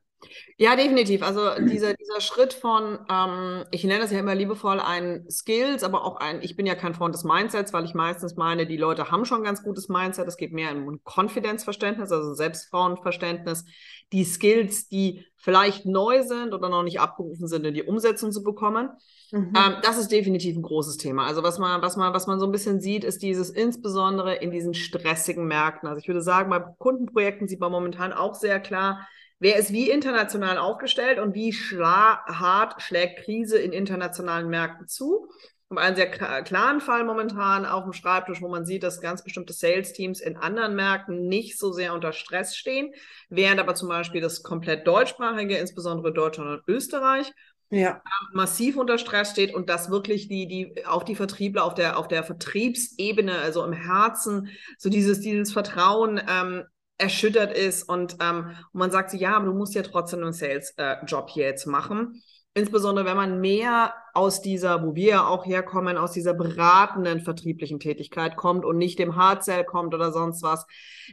ja, 0.56 0.76
definitiv. 0.76 1.22
Also 1.22 1.40
dieser, 1.58 1.94
dieser 1.94 2.20
Schritt 2.20 2.52
von, 2.52 2.98
ähm, 3.10 3.64
ich 3.70 3.84
nenne 3.84 4.00
das 4.00 4.12
ja 4.12 4.18
immer 4.18 4.34
liebevoll 4.34 4.80
ein 4.80 5.26
Skills, 5.30 5.82
aber 5.82 6.04
auch 6.04 6.16
ein, 6.16 6.42
ich 6.42 6.56
bin 6.56 6.66
ja 6.66 6.74
kein 6.74 6.94
Freund 6.94 7.14
des 7.14 7.24
Mindsets, 7.24 7.72
weil 7.72 7.84
ich 7.84 7.94
meistens 7.94 8.36
meine, 8.36 8.66
die 8.66 8.76
Leute 8.76 9.10
haben 9.10 9.24
schon 9.24 9.38
ein 9.38 9.44
ganz 9.44 9.62
gutes 9.62 9.88
Mindset. 9.88 10.28
Es 10.28 10.36
geht 10.36 10.52
mehr 10.52 10.72
um 10.72 10.88
ein 10.88 11.00
Confidence-Verständnis, 11.04 12.12
also 12.12 12.30
ein 12.30 12.36
Selbstvertrauensverständnis. 12.36 13.64
Die 14.12 14.24
Skills, 14.24 14.88
die 14.88 15.24
vielleicht 15.36 15.86
neu 15.86 16.22
sind 16.22 16.54
oder 16.54 16.68
noch 16.68 16.82
nicht 16.82 17.00
abgerufen 17.00 17.48
sind, 17.48 17.66
in 17.66 17.74
die 17.74 17.82
Umsetzung 17.82 18.32
zu 18.32 18.42
bekommen. 18.42 18.90
Mhm. 19.30 19.52
Ähm, 19.56 19.76
das 19.82 19.98
ist 19.98 20.12
definitiv 20.12 20.56
ein 20.56 20.62
großes 20.62 20.96
Thema. 20.96 21.26
Also 21.26 21.42
was 21.42 21.58
man, 21.58 21.82
was 21.82 21.96
man, 21.96 22.14
was 22.14 22.26
man 22.26 22.38
so 22.38 22.46
ein 22.46 22.52
bisschen 22.52 22.80
sieht, 22.80 23.04
ist 23.04 23.22
dieses 23.22 23.50
insbesondere 23.50 24.36
in 24.36 24.50
diesen 24.50 24.74
stressigen 24.74 25.46
Märkten. 25.46 25.88
Also 25.88 25.98
ich 26.00 26.08
würde 26.08 26.22
sagen, 26.22 26.50
bei 26.50 26.60
Kundenprojekten 26.60 27.48
sieht 27.48 27.60
man 27.60 27.72
momentan 27.72 28.12
auch 28.12 28.34
sehr 28.34 28.60
klar, 28.60 29.06
Wer 29.44 29.58
ist 29.58 29.74
wie 29.74 29.90
international 29.90 30.56
aufgestellt 30.56 31.18
und 31.18 31.34
wie 31.34 31.52
hart 31.52 32.80
schlägt 32.80 33.26
Krise 33.26 33.58
in 33.58 33.72
internationalen 33.72 34.48
Märkten 34.48 34.88
zu? 34.88 35.28
Haben 35.68 35.76
einen 35.76 35.96
sehr 35.96 36.10
klaren 36.10 36.80
Fall 36.80 37.04
momentan 37.04 37.66
auf 37.66 37.84
dem 37.84 37.92
Schreibtisch, 37.92 38.40
wo 38.40 38.48
man 38.48 38.64
sieht, 38.64 38.82
dass 38.82 39.02
ganz 39.02 39.22
bestimmte 39.22 39.52
Sales-Teams 39.52 40.22
in 40.22 40.38
anderen 40.38 40.74
Märkten 40.74 41.26
nicht 41.26 41.58
so 41.58 41.72
sehr 41.72 41.92
unter 41.92 42.14
Stress 42.14 42.56
stehen, 42.56 42.94
während 43.28 43.60
aber 43.60 43.74
zum 43.74 43.90
Beispiel 43.90 44.22
das 44.22 44.42
komplett 44.42 44.86
deutschsprachige, 44.86 45.58
insbesondere 45.58 46.14
Deutschland 46.14 46.48
und 46.48 46.62
Österreich, 46.66 47.30
ja. 47.68 48.00
massiv 48.32 48.78
unter 48.78 48.96
Stress 48.96 49.32
steht 49.32 49.52
und 49.52 49.68
dass 49.68 49.90
wirklich 49.90 50.26
die, 50.26 50.48
die, 50.48 50.86
auch 50.86 51.02
die 51.02 51.16
Vertriebler 51.16 51.64
auf 51.64 51.74
der, 51.74 51.98
auf 51.98 52.08
der 52.08 52.24
Vertriebsebene, 52.24 53.36
also 53.40 53.62
im 53.62 53.74
Herzen, 53.74 54.48
so 54.78 54.88
dieses, 54.88 55.20
dieses 55.20 55.52
Vertrauen 55.52 56.18
ähm, 56.26 56.64
erschüttert 56.98 57.56
ist 57.56 57.88
und, 57.88 58.16
ähm, 58.20 58.56
und 58.72 58.78
man 58.78 58.90
sagt 58.90 59.10
so, 59.10 59.16
ja, 59.16 59.36
aber 59.36 59.46
du 59.46 59.52
musst 59.54 59.74
ja 59.74 59.82
trotzdem 59.82 60.22
einen 60.22 60.32
Sales-Job 60.32 61.28
äh, 61.28 61.32
hier 61.32 61.46
jetzt 61.46 61.66
machen. 61.66 62.22
Insbesondere 62.56 63.04
wenn 63.04 63.16
man 63.16 63.40
mehr 63.40 63.94
aus 64.12 64.40
dieser, 64.40 64.84
wo 64.84 64.94
wir 64.94 65.08
ja 65.08 65.26
auch 65.26 65.44
herkommen, 65.44 65.96
aus 65.96 66.12
dieser 66.12 66.34
beratenden 66.34 67.20
vertrieblichen 67.20 67.80
Tätigkeit 67.80 68.36
kommt 68.36 68.64
und 68.64 68.78
nicht 68.78 69.00
dem 69.00 69.16
Hard-Sell 69.16 69.64
kommt 69.64 69.92
oder 69.92 70.12
sonst 70.12 70.42
was. 70.44 70.64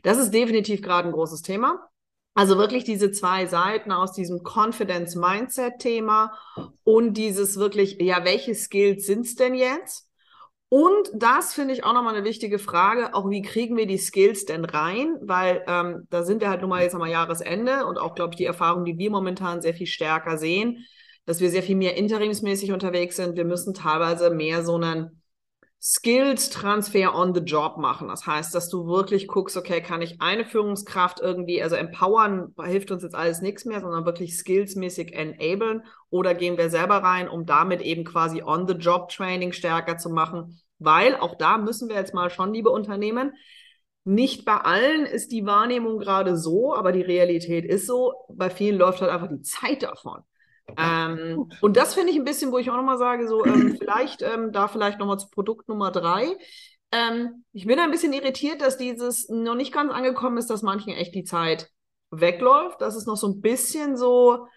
Das 0.04 0.20
ist 0.20 0.32
definitiv 0.36 0.84
gerade 0.84 1.08
ein 1.08 1.14
großes 1.14 1.42
Thema. 1.42 1.90
Also 2.36 2.58
wirklich 2.58 2.84
diese 2.84 3.12
zwei 3.12 3.48
Seiten 3.48 3.92
aus 3.92 4.14
diesem 4.14 4.44
Confidence-Mindset-Thema 4.44 6.38
und 6.84 7.16
dieses 7.16 7.58
wirklich, 7.58 8.00
ja, 8.00 8.24
welche 8.24 8.54
Skills 8.54 9.06
sind 9.06 9.26
es 9.26 9.36
denn 9.36 9.56
jetzt? 9.56 10.11
Und 10.74 11.12
das 11.14 11.54
finde 11.54 11.74
ich 11.74 11.84
auch 11.84 11.92
nochmal 11.92 12.16
eine 12.16 12.24
wichtige 12.24 12.58
Frage, 12.58 13.14
auch 13.14 13.30
wie 13.30 13.42
kriegen 13.42 13.76
wir 13.76 13.88
die 13.88 13.98
Skills 13.98 14.46
denn 14.46 14.64
rein? 14.64 15.18
Weil 15.20 15.66
ähm, 15.68 16.08
da 16.10 16.24
sind 16.24 16.40
wir 16.40 16.50
halt 16.50 16.62
nun 16.62 16.70
mal 16.70 16.82
jetzt 16.82 16.96
am 16.96 17.06
Jahresende 17.06 17.86
und 17.86 17.98
auch, 17.98 18.16
glaube 18.16 18.30
ich, 18.32 18.38
die 18.38 18.46
Erfahrung, 18.46 18.86
die 18.86 18.98
wir 18.98 19.12
momentan 19.12 19.62
sehr 19.62 19.74
viel 19.74 19.86
stärker 19.86 20.38
sehen, 20.38 20.86
dass 21.26 21.42
wir 21.42 21.50
sehr 21.50 21.62
viel 21.62 21.76
mehr 21.76 21.98
interimsmäßig 21.98 22.72
unterwegs 22.72 23.18
sind. 23.18 23.36
Wir 23.36 23.44
müssen 23.44 23.74
teilweise 23.74 24.30
mehr 24.30 24.64
so 24.64 24.76
einen 24.76 25.21
Skills-Transfer 25.84 27.16
on 27.16 27.34
the 27.34 27.42
Job 27.42 27.78
machen. 27.78 28.08
Das 28.10 28.28
heißt, 28.28 28.54
dass 28.54 28.70
du 28.70 28.86
wirklich 28.86 29.28
guckst, 29.28 29.58
okay, 29.58 29.82
kann 29.82 30.04
ich 30.04 30.22
eine 30.22 30.46
Führungskraft 30.46 31.20
irgendwie, 31.20 31.64
also 31.64 31.76
empowern, 31.76 32.54
hilft 32.64 32.92
uns 32.92 33.02
jetzt 33.02 33.16
alles 33.16 33.42
nichts 33.42 33.66
mehr, 33.66 33.82
sondern 33.82 34.06
wirklich 34.06 34.38
skillsmäßig 34.38 35.14
enablen 35.14 35.84
oder 36.12 36.36
gehen 36.36 36.58
wir 36.58 36.70
selber 36.70 36.98
rein, 36.98 37.28
um 37.28 37.48
damit 37.48 37.82
eben 37.82 38.04
quasi 38.04 38.44
on 38.44 38.68
the 38.68 38.76
Job 38.76 39.10
Training 39.10 39.54
stärker 39.54 39.98
zu 39.98 40.10
machen, 40.10 40.62
weil 40.78 41.16
auch 41.16 41.36
da 41.36 41.58
müssen 41.58 41.90
wir 41.90 41.96
jetzt 41.96 42.14
mal 42.14 42.30
schon, 42.30 42.54
liebe 42.54 42.70
Unternehmen, 42.70 43.34
nicht 44.04 44.46
bei 44.46 44.58
allen 44.58 45.06
ist 45.06 45.32
die 45.32 45.46
Wahrnehmung 45.46 46.00
gerade 46.00 46.38
so, 46.38 46.76
aber 46.76 46.92
die 46.92 47.02
Realität 47.02 47.66
ist 47.66 47.86
so. 47.86 48.14
Bei 48.30 48.50
vielen 48.50 48.78
läuft 48.78 49.02
halt 49.02 49.12
einfach 49.12 49.30
die 49.30 49.42
Zeit 49.42 49.84
davon. 49.84 50.24
Ähm, 50.78 51.52
und 51.62 51.78
das 51.78 51.94
finde 51.94 52.12
ich 52.12 52.18
ein 52.18 52.24
bisschen, 52.24 52.52
wo 52.52 52.58
ich 52.58 52.70
auch 52.70 52.76
nochmal 52.76 52.98
sage, 52.98 53.28
so 53.28 53.46
ähm, 53.46 53.76
vielleicht 53.80 54.22
ähm, 54.22 54.52
da 54.52 54.68
vielleicht 54.68 55.00
nochmal 55.00 55.20
zu 55.20 55.30
Produkt 55.30 55.68
Nummer 55.68 55.92
drei. 55.92 56.38
ähm, 56.92 57.46
ich 57.54 57.66
bin 57.66 57.80
ein 57.80 57.92
bisschen 57.92 58.14
irritiert, 58.14 58.62
dass 58.62 58.78
dieses 58.78 59.30
noch 59.30 59.56
nicht 59.56 59.74
ganz 59.74 59.92
angekommen 59.92 60.38
ist, 60.38 60.50
dass 60.50 60.62
manchen 60.62 60.94
echt 60.94 61.16
die 61.16 61.24
Zeit 61.24 61.70
wegläuft. 62.12 62.82
Das 62.82 62.96
ist 62.96 63.08
noch 63.08 63.18
so 63.18 63.28
ein 63.28 63.42
bisschen 63.42 63.96
so 63.98 64.48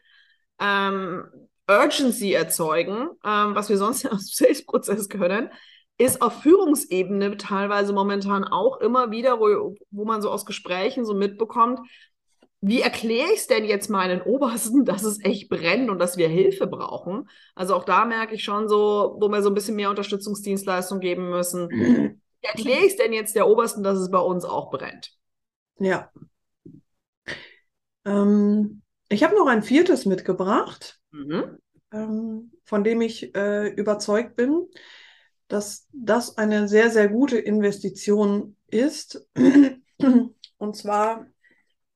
ähm, 0.58 1.24
Urgency 1.68 2.32
erzeugen, 2.32 3.08
ähm, 3.24 3.54
was 3.54 3.68
wir 3.68 3.78
sonst 3.78 4.06
aus 4.10 4.26
dem 4.26 4.46
Sales-Prozess 4.46 5.08
können, 5.08 5.50
ist 5.96 6.22
auf 6.22 6.42
Führungsebene 6.42 7.36
teilweise 7.36 7.92
momentan 7.92 8.44
auch 8.44 8.80
immer 8.80 9.10
wieder, 9.10 9.38
wo, 9.38 9.76
wo 9.90 10.04
man 10.04 10.22
so 10.22 10.30
aus 10.30 10.44
Gesprächen 10.44 11.04
so 11.04 11.14
mitbekommt, 11.14 11.80
wie 12.66 12.80
erkläre 12.80 13.28
ich 13.30 13.40
es 13.40 13.46
denn 13.46 13.66
jetzt 13.66 13.90
meinen 13.90 14.22
Obersten, 14.22 14.86
dass 14.86 15.02
es 15.02 15.22
echt 15.22 15.50
brennt 15.50 15.90
und 15.90 15.98
dass 15.98 16.16
wir 16.16 16.28
Hilfe 16.28 16.66
brauchen? 16.66 17.28
Also 17.54 17.74
auch 17.74 17.84
da 17.84 18.06
merke 18.06 18.34
ich 18.34 18.42
schon 18.42 18.70
so, 18.70 19.18
wo 19.20 19.28
wir 19.28 19.42
so 19.42 19.50
ein 19.50 19.54
bisschen 19.54 19.76
mehr 19.76 19.90
Unterstützungsdienstleistung 19.90 21.00
geben 21.00 21.28
müssen. 21.28 21.68
Wie 21.70 22.16
erkläre 22.40 22.80
ich 22.80 22.92
es 22.92 22.96
denn 22.96 23.12
jetzt 23.12 23.36
der 23.36 23.48
Obersten, 23.48 23.82
dass 23.82 23.98
es 23.98 24.10
bei 24.10 24.18
uns 24.18 24.46
auch 24.46 24.70
brennt? 24.70 25.12
Ja. 25.78 26.10
Ähm, 28.06 28.80
ich 29.10 29.22
habe 29.24 29.34
noch 29.34 29.46
ein 29.46 29.62
viertes 29.62 30.06
mitgebracht, 30.06 30.98
mhm. 31.10 31.58
ähm, 31.92 32.52
von 32.64 32.82
dem 32.82 33.02
ich 33.02 33.34
äh, 33.36 33.68
überzeugt 33.74 34.36
bin, 34.36 34.68
dass 35.48 35.86
das 35.92 36.38
eine 36.38 36.66
sehr, 36.68 36.88
sehr 36.88 37.08
gute 37.08 37.36
Investition 37.36 38.56
ist. 38.68 39.28
Und 40.56 40.76
zwar 40.76 41.26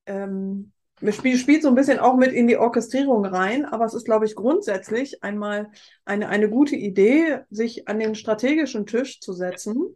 ähm, 0.09 0.71
spielt, 1.11 1.61
so 1.61 1.69
ein 1.69 1.75
bisschen 1.75 1.99
auch 1.99 2.17
mit 2.17 2.33
in 2.33 2.47
die 2.47 2.57
Orchestrierung 2.57 3.25
rein, 3.25 3.65
aber 3.65 3.85
es 3.85 3.93
ist, 3.93 4.05
glaube 4.05 4.25
ich, 4.25 4.35
grundsätzlich 4.35 5.23
einmal 5.23 5.71
eine, 6.03 6.27
eine 6.27 6.49
gute 6.49 6.75
Idee, 6.75 7.39
sich 7.49 7.87
an 7.87 7.99
den 7.99 8.15
strategischen 8.15 8.85
Tisch 8.85 9.21
zu 9.21 9.33
setzen 9.33 9.95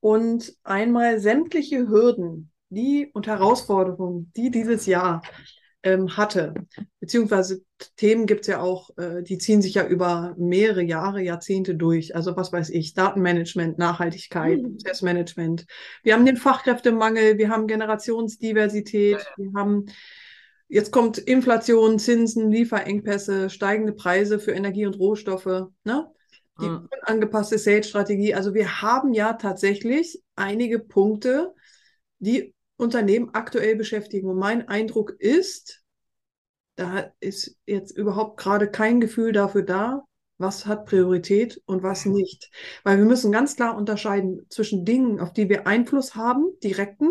und 0.00 0.54
einmal 0.62 1.18
sämtliche 1.18 1.88
Hürden, 1.88 2.52
die 2.68 3.10
und 3.12 3.26
Herausforderungen, 3.26 4.30
die 4.36 4.50
dieses 4.50 4.86
Jahr 4.86 5.22
ähm, 5.82 6.16
hatte. 6.16 6.54
Beziehungsweise 7.00 7.62
Themen 7.96 8.26
gibt 8.26 8.42
es 8.42 8.46
ja 8.48 8.60
auch, 8.60 8.90
äh, 8.98 9.22
die 9.22 9.38
ziehen 9.38 9.62
sich 9.62 9.74
ja 9.74 9.86
über 9.86 10.34
mehrere 10.36 10.82
Jahre, 10.82 11.22
Jahrzehnte 11.22 11.74
durch. 11.74 12.16
Also 12.16 12.36
was 12.36 12.52
weiß 12.52 12.70
ich, 12.70 12.94
Datenmanagement, 12.94 13.78
Nachhaltigkeit, 13.78 14.62
mhm. 14.62 14.72
Prozessmanagement. 14.72 15.66
Wir 16.02 16.14
haben 16.14 16.26
den 16.26 16.36
Fachkräftemangel, 16.36 17.38
wir 17.38 17.48
haben 17.48 17.66
Generationsdiversität, 17.66 19.18
ja, 19.18 19.26
wir 19.36 19.52
haben 19.58 19.86
Jetzt 20.70 20.92
kommt 20.92 21.16
Inflation, 21.16 21.98
Zinsen, 21.98 22.50
Lieferengpässe, 22.50 23.48
steigende 23.48 23.94
Preise 23.94 24.38
für 24.38 24.52
Energie 24.52 24.84
und 24.84 24.98
Rohstoffe, 24.98 25.46
ne? 25.84 26.12
die 26.60 26.68
mhm. 26.68 26.88
angepasste 27.02 27.56
Sales-Strategie. 27.56 28.34
Also 28.34 28.52
wir 28.52 28.82
haben 28.82 29.14
ja 29.14 29.32
tatsächlich 29.32 30.22
einige 30.36 30.78
Punkte, 30.78 31.54
die 32.18 32.54
Unternehmen 32.78 33.30
aktuell 33.34 33.76
beschäftigen. 33.76 34.30
Und 34.30 34.38
mein 34.38 34.68
Eindruck 34.68 35.10
ist, 35.18 35.82
da 36.76 37.12
ist 37.20 37.56
jetzt 37.66 37.90
überhaupt 37.90 38.38
gerade 38.38 38.70
kein 38.70 39.00
Gefühl 39.00 39.32
dafür 39.32 39.62
da, 39.62 40.04
was 40.38 40.64
hat 40.66 40.86
Priorität 40.86 41.60
und 41.66 41.82
was 41.82 42.06
nicht. 42.06 42.50
Weil 42.84 42.98
wir 42.98 43.04
müssen 43.04 43.32
ganz 43.32 43.56
klar 43.56 43.76
unterscheiden 43.76 44.46
zwischen 44.48 44.84
Dingen, 44.84 45.20
auf 45.20 45.32
die 45.32 45.48
wir 45.48 45.66
Einfluss 45.66 46.14
haben, 46.14 46.46
direkten, 46.62 47.10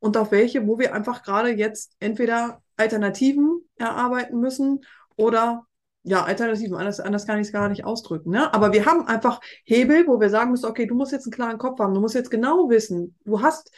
und 0.00 0.16
auf 0.16 0.30
welche, 0.30 0.66
wo 0.66 0.78
wir 0.78 0.94
einfach 0.94 1.22
gerade 1.22 1.50
jetzt 1.50 1.96
entweder 2.00 2.62
Alternativen 2.76 3.68
erarbeiten 3.76 4.38
müssen 4.38 4.84
oder 5.16 5.66
ja, 6.04 6.24
Alternativen, 6.24 6.76
anders, 6.76 7.00
anders 7.00 7.26
kann 7.26 7.40
ich 7.40 7.48
es 7.48 7.52
gar 7.52 7.68
nicht 7.68 7.84
ausdrücken. 7.84 8.30
Ne? 8.30 8.52
Aber 8.54 8.72
wir 8.72 8.86
haben 8.86 9.06
einfach 9.06 9.40
Hebel, 9.64 10.06
wo 10.06 10.20
wir 10.20 10.30
sagen 10.30 10.52
müssen, 10.52 10.66
okay, 10.66 10.86
du 10.86 10.94
musst 10.94 11.12
jetzt 11.12 11.26
einen 11.26 11.32
klaren 11.32 11.58
Kopf 11.58 11.80
haben, 11.80 11.92
du 11.92 12.00
musst 12.00 12.14
jetzt 12.14 12.30
genau 12.30 12.70
wissen, 12.70 13.16
du 13.24 13.42
hast 13.42 13.72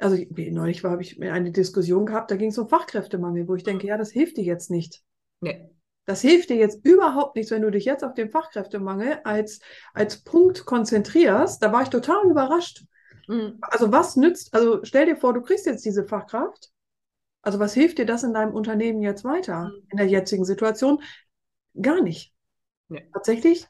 also 0.00 0.16
neulich 0.36 0.82
habe 0.82 1.02
ich 1.02 1.20
eine 1.22 1.52
Diskussion 1.52 2.06
gehabt, 2.06 2.30
da 2.30 2.36
ging 2.36 2.50
es 2.50 2.58
um 2.58 2.68
Fachkräftemangel, 2.68 3.46
wo 3.48 3.54
ich 3.54 3.62
denke, 3.62 3.86
ja, 3.86 3.96
das 3.96 4.10
hilft 4.10 4.36
dir 4.36 4.44
jetzt 4.44 4.70
nicht. 4.70 5.02
Nee. 5.40 5.70
Das 6.06 6.22
hilft 6.22 6.50
dir 6.50 6.56
jetzt 6.56 6.84
überhaupt 6.84 7.36
nichts, 7.36 7.52
wenn 7.52 7.62
du 7.62 7.70
dich 7.70 7.84
jetzt 7.84 8.02
auf 8.02 8.14
den 8.14 8.30
Fachkräftemangel 8.30 9.20
als, 9.24 9.60
als 9.92 10.24
Punkt 10.24 10.64
konzentrierst. 10.64 11.62
Da 11.62 11.72
war 11.72 11.82
ich 11.82 11.88
total 11.90 12.28
überrascht. 12.28 12.84
Mhm. 13.28 13.58
Also 13.60 13.92
was 13.92 14.16
nützt, 14.16 14.54
also 14.54 14.80
stell 14.82 15.06
dir 15.06 15.16
vor, 15.16 15.34
du 15.34 15.42
kriegst 15.42 15.66
jetzt 15.66 15.84
diese 15.84 16.04
Fachkraft. 16.04 16.70
Also 17.42 17.58
was 17.58 17.74
hilft 17.74 17.98
dir 17.98 18.06
das 18.06 18.22
in 18.22 18.34
deinem 18.34 18.54
Unternehmen 18.54 19.02
jetzt 19.02 19.24
weiter, 19.24 19.68
mhm. 19.68 19.86
in 19.90 19.98
der 19.98 20.06
jetzigen 20.06 20.44
Situation? 20.44 21.02
Gar 21.80 22.02
nicht. 22.02 22.34
Nee. 22.88 23.08
Tatsächlich 23.12 23.68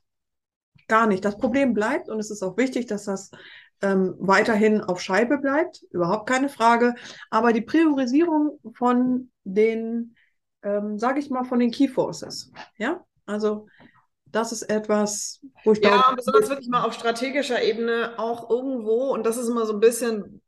gar 0.88 1.06
nicht. 1.06 1.24
Das 1.24 1.36
Problem 1.36 1.74
bleibt 1.74 2.08
und 2.08 2.18
es 2.18 2.30
ist 2.30 2.42
auch 2.42 2.56
wichtig, 2.56 2.86
dass 2.86 3.04
das 3.04 3.30
ähm, 3.82 4.14
weiterhin 4.18 4.82
auf 4.82 5.00
Scheibe 5.00 5.38
bleibt, 5.38 5.82
überhaupt 5.90 6.28
keine 6.28 6.48
Frage. 6.48 6.94
Aber 7.30 7.52
die 7.52 7.62
Priorisierung 7.62 8.58
von 8.74 9.30
den, 9.44 10.14
ähm, 10.62 10.98
sage 10.98 11.20
ich 11.20 11.30
mal, 11.30 11.44
von 11.44 11.58
den 11.58 11.70
Key 11.70 11.88
Forces, 11.88 12.52
ja, 12.76 13.04
also 13.26 13.66
das 14.26 14.52
ist 14.52 14.62
etwas, 14.62 15.40
wo 15.64 15.72
ich 15.72 15.80
Ja, 15.82 16.12
besonders 16.14 16.48
wirklich 16.48 16.68
mal 16.68 16.84
auf 16.84 16.92
strategischer 16.94 17.62
Ebene 17.62 18.12
auch 18.16 18.48
irgendwo, 18.48 19.12
und 19.12 19.26
das 19.26 19.36
ist 19.36 19.48
immer 19.48 19.66
so 19.66 19.72
ein 19.72 19.80
bisschen, 19.80 20.40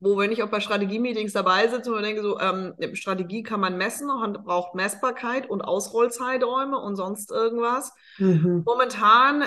wo, 0.00 0.16
wenn 0.16 0.32
ich 0.32 0.42
auch 0.42 0.50
bei 0.50 0.60
Strategie-Meetings 0.60 1.32
dabei 1.32 1.68
sitze 1.68 1.92
und 1.92 2.02
denke, 2.02 2.22
so, 2.22 2.38
ähm, 2.40 2.74
Strategie 2.94 3.42
kann 3.42 3.60
man 3.60 3.76
messen, 3.76 4.10
und 4.10 4.44
braucht 4.44 4.74
Messbarkeit 4.74 5.48
und 5.48 5.60
Ausrollzeiträume 5.60 6.78
und 6.78 6.96
sonst 6.96 7.30
irgendwas. 7.30 7.92
Mhm. 8.18 8.62
Momentan 8.64 9.44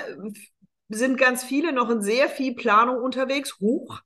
sind 0.92 1.18
ganz 1.18 1.44
viele 1.44 1.74
noch 1.74 1.90
in 1.90 2.02
sehr 2.02 2.30
viel 2.30 2.56
Planung 2.56 2.98
unterwegs. 2.98 3.60
Huch. 3.60 4.02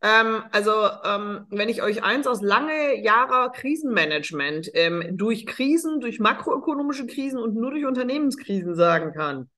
Ähm, 0.00 0.42
also, 0.52 0.72
ähm, 1.04 1.46
wenn 1.50 1.68
ich 1.68 1.82
euch 1.82 2.04
eins 2.04 2.26
aus 2.26 2.40
lange 2.40 3.02
Jahre 3.02 3.50
Krisenmanagement 3.52 4.70
ähm, 4.74 5.16
durch 5.16 5.46
Krisen, 5.46 6.00
durch 6.00 6.20
makroökonomische 6.20 7.06
Krisen 7.06 7.40
und 7.40 7.56
nur 7.56 7.72
durch 7.72 7.84
Unternehmenskrisen 7.84 8.74
sagen 8.74 9.12
kann. 9.12 9.48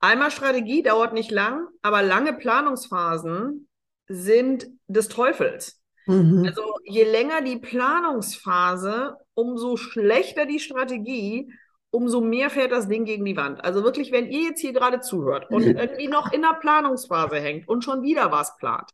Einmal 0.00 0.30
Strategie 0.30 0.82
dauert 0.82 1.12
nicht 1.12 1.30
lang, 1.30 1.66
aber 1.82 2.02
lange 2.02 2.34
Planungsphasen 2.34 3.68
sind 4.06 4.66
des 4.86 5.08
Teufels. 5.08 5.80
Mhm. 6.06 6.44
Also 6.46 6.62
je 6.84 7.04
länger 7.04 7.40
die 7.40 7.58
Planungsphase, 7.58 9.16
umso 9.32 9.76
schlechter 9.76 10.46
die 10.46 10.60
Strategie 10.60 11.50
umso 11.94 12.20
mehr 12.20 12.50
fährt 12.50 12.72
das 12.72 12.88
Ding 12.88 13.04
gegen 13.04 13.24
die 13.24 13.36
Wand. 13.36 13.64
Also 13.64 13.84
wirklich, 13.84 14.10
wenn 14.10 14.26
ihr 14.26 14.48
jetzt 14.48 14.60
hier 14.60 14.72
gerade 14.72 15.00
zuhört 15.00 15.50
und 15.50 15.62
irgendwie 15.62 16.08
noch 16.08 16.32
in 16.32 16.42
der 16.42 16.58
Planungsphase 16.60 17.36
hängt 17.36 17.68
und 17.68 17.84
schon 17.84 18.02
wieder 18.02 18.32
was 18.32 18.56
plant, 18.56 18.90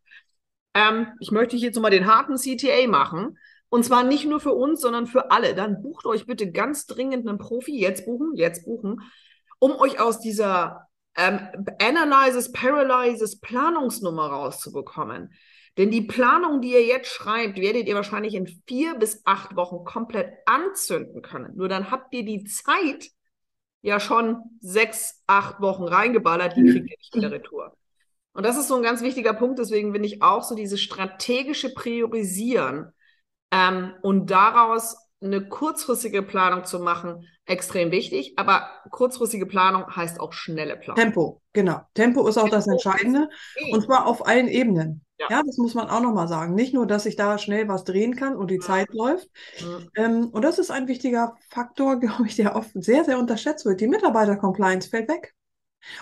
ähm, 0.75 1.09
ich 1.19 1.30
möchte 1.30 1.57
hier 1.57 1.69
jetzt 1.69 1.80
mal 1.80 1.90
den 1.90 2.07
harten 2.07 2.37
CTA 2.37 2.87
machen. 2.88 3.38
Und 3.71 3.85
zwar 3.85 4.02
nicht 4.02 4.26
nur 4.26 4.40
für 4.40 4.52
uns, 4.52 4.80
sondern 4.80 5.07
für 5.07 5.30
alle. 5.30 5.54
Dann 5.54 5.80
bucht 5.80 6.04
euch 6.04 6.26
bitte 6.26 6.50
ganz 6.50 6.87
dringend 6.87 7.26
einen 7.26 7.38
Profi. 7.38 7.78
Jetzt 7.78 8.04
buchen, 8.04 8.35
jetzt 8.35 8.64
buchen, 8.64 9.00
um 9.59 9.73
euch 9.76 10.00
aus 10.00 10.21
dieser 10.21 10.88
ähm, 11.16 11.40
Analysis, 11.80 12.52
Paralysis, 12.52 13.40
Planungsnummer 13.40 14.26
rauszubekommen. 14.26 15.33
Denn 15.80 15.90
die 15.90 16.02
Planung, 16.02 16.60
die 16.60 16.72
ihr 16.72 16.84
jetzt 16.84 17.08
schreibt, 17.08 17.58
werdet 17.58 17.88
ihr 17.88 17.94
wahrscheinlich 17.94 18.34
in 18.34 18.46
vier 18.66 18.96
bis 18.96 19.22
acht 19.25 19.56
Wochen 19.56 19.82
komplett 19.87 20.30
anzünden 20.44 21.22
können. 21.22 21.56
Nur 21.56 21.70
dann 21.70 21.90
habt 21.90 22.12
ihr 22.12 22.22
die 22.22 22.44
Zeit 22.44 23.08
ja 23.80 23.99
schon 23.99 24.42
sechs, 24.60 25.22
acht 25.26 25.62
Wochen 25.62 25.84
reingeballert, 25.84 26.54
die 26.54 26.64
kriegt 26.64 26.90
ihr 26.90 26.96
nicht 26.99 27.14
wieder 27.14 27.30
retour. 27.30 27.75
Und 28.34 28.44
das 28.44 28.58
ist 28.58 28.68
so 28.68 28.76
ein 28.76 28.82
ganz 28.82 29.00
wichtiger 29.00 29.32
Punkt, 29.32 29.58
deswegen 29.58 29.92
bin 29.92 30.04
ich 30.04 30.20
auch 30.20 30.42
so 30.42 30.54
dieses 30.54 30.82
strategische 30.82 31.72
Priorisieren 31.72 32.92
ähm, 33.50 33.94
und 34.02 34.30
daraus 34.30 34.99
eine 35.23 35.47
kurzfristige 35.47 36.23
Planung 36.23 36.65
zu 36.65 36.79
machen, 36.79 37.27
extrem 37.45 37.91
wichtig. 37.91 38.35
Aber 38.37 38.69
kurzfristige 38.91 39.47
Planung 39.47 39.85
heißt 39.95 40.21
auch 40.21 40.33
schnelle 40.33 40.77
Planung. 40.77 41.03
Tempo, 41.03 41.43
genau. 41.53 41.81
Tempo 41.95 42.27
ist 42.27 42.39
auch 42.39 42.45
Tempo 42.45 42.57
das 42.57 42.67
Entscheidende. 42.67 43.29
Und 43.71 43.85
zwar 43.85 44.07
auf 44.07 44.27
allen 44.27 44.49
Ebenen. 44.49 45.05
Ja. 45.19 45.27
ja, 45.29 45.43
das 45.45 45.59
muss 45.59 45.75
man 45.75 45.91
auch 45.91 46.00
nochmal 46.00 46.29
sagen. 46.29 46.55
Nicht 46.55 46.73
nur, 46.73 46.87
dass 46.87 47.05
ich 47.05 47.15
da 47.15 47.37
schnell 47.37 47.69
was 47.69 47.85
drehen 47.85 48.17
kann 48.17 48.37
und 48.37 48.50
die 48.50 48.55
ja. 48.55 48.61
Zeit 48.61 48.89
läuft. 48.95 49.29
Ja. 49.59 50.05
Ähm, 50.05 50.31
und 50.31 50.43
das 50.43 50.59
ist 50.59 50.71
ein 50.71 50.89
wichtiger 50.89 51.37
Faktor, 51.50 51.97
glaube 52.00 52.27
ich, 52.27 52.37
der 52.37 52.57
oft 52.57 52.71
sehr, 52.75 53.05
sehr 53.05 53.19
unterschätzt 53.19 53.67
wird. 53.67 53.81
Die 53.81 53.89
Mitarbeiter-Compliance 53.89 54.89
fällt 54.89 55.11
weg. 55.11 55.35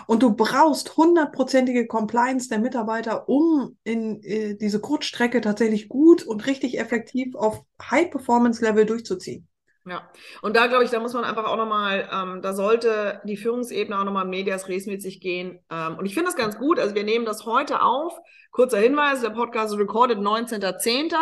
Und 0.07 0.23
du 0.23 0.35
brauchst 0.35 0.97
hundertprozentige 0.97 1.87
Compliance 1.87 2.49
der 2.49 2.59
Mitarbeiter, 2.59 3.29
um 3.29 3.77
in 3.85 4.23
äh, 4.23 4.57
diese 4.57 4.81
Kurzstrecke 4.81 5.41
tatsächlich 5.41 5.89
gut 5.89 6.23
und 6.23 6.47
richtig 6.47 6.79
effektiv 6.79 7.35
auf 7.35 7.65
High-Performance-Level 7.83 8.87
durchzuziehen. 8.87 9.48
Ja, 9.89 10.11
und 10.43 10.55
da 10.55 10.67
glaube 10.67 10.85
ich, 10.85 10.91
da 10.91 11.01
muss 11.01 11.15
man 11.15 11.25
einfach 11.25 11.45
auch 11.45 11.57
nochmal, 11.57 12.09
ähm, 12.13 12.43
da 12.43 12.53
sollte 12.53 13.21
die 13.25 13.37
Führungsebene 13.37 13.99
auch 13.99 14.05
nochmal 14.05 14.27
Medias 14.27 14.69
Res 14.69 14.87
mit 14.87 15.01
sich 15.01 15.21
gehen. 15.21 15.61
Ähm, 15.71 15.97
und 15.97 16.05
ich 16.05 16.15
finde 16.15 16.27
das 16.31 16.37
ganz 16.37 16.59
gut. 16.59 16.79
Also 16.79 16.95
wir 16.95 17.05
nehmen 17.05 17.25
das 17.25 17.47
heute 17.47 17.81
auf. 17.81 18.13
Kurzer 18.51 18.79
Hinweis, 18.79 19.21
der 19.21 19.31
Podcast 19.31 19.73
ist 19.73 19.81
recorded 19.81 20.19
19.10. 20.19 21.15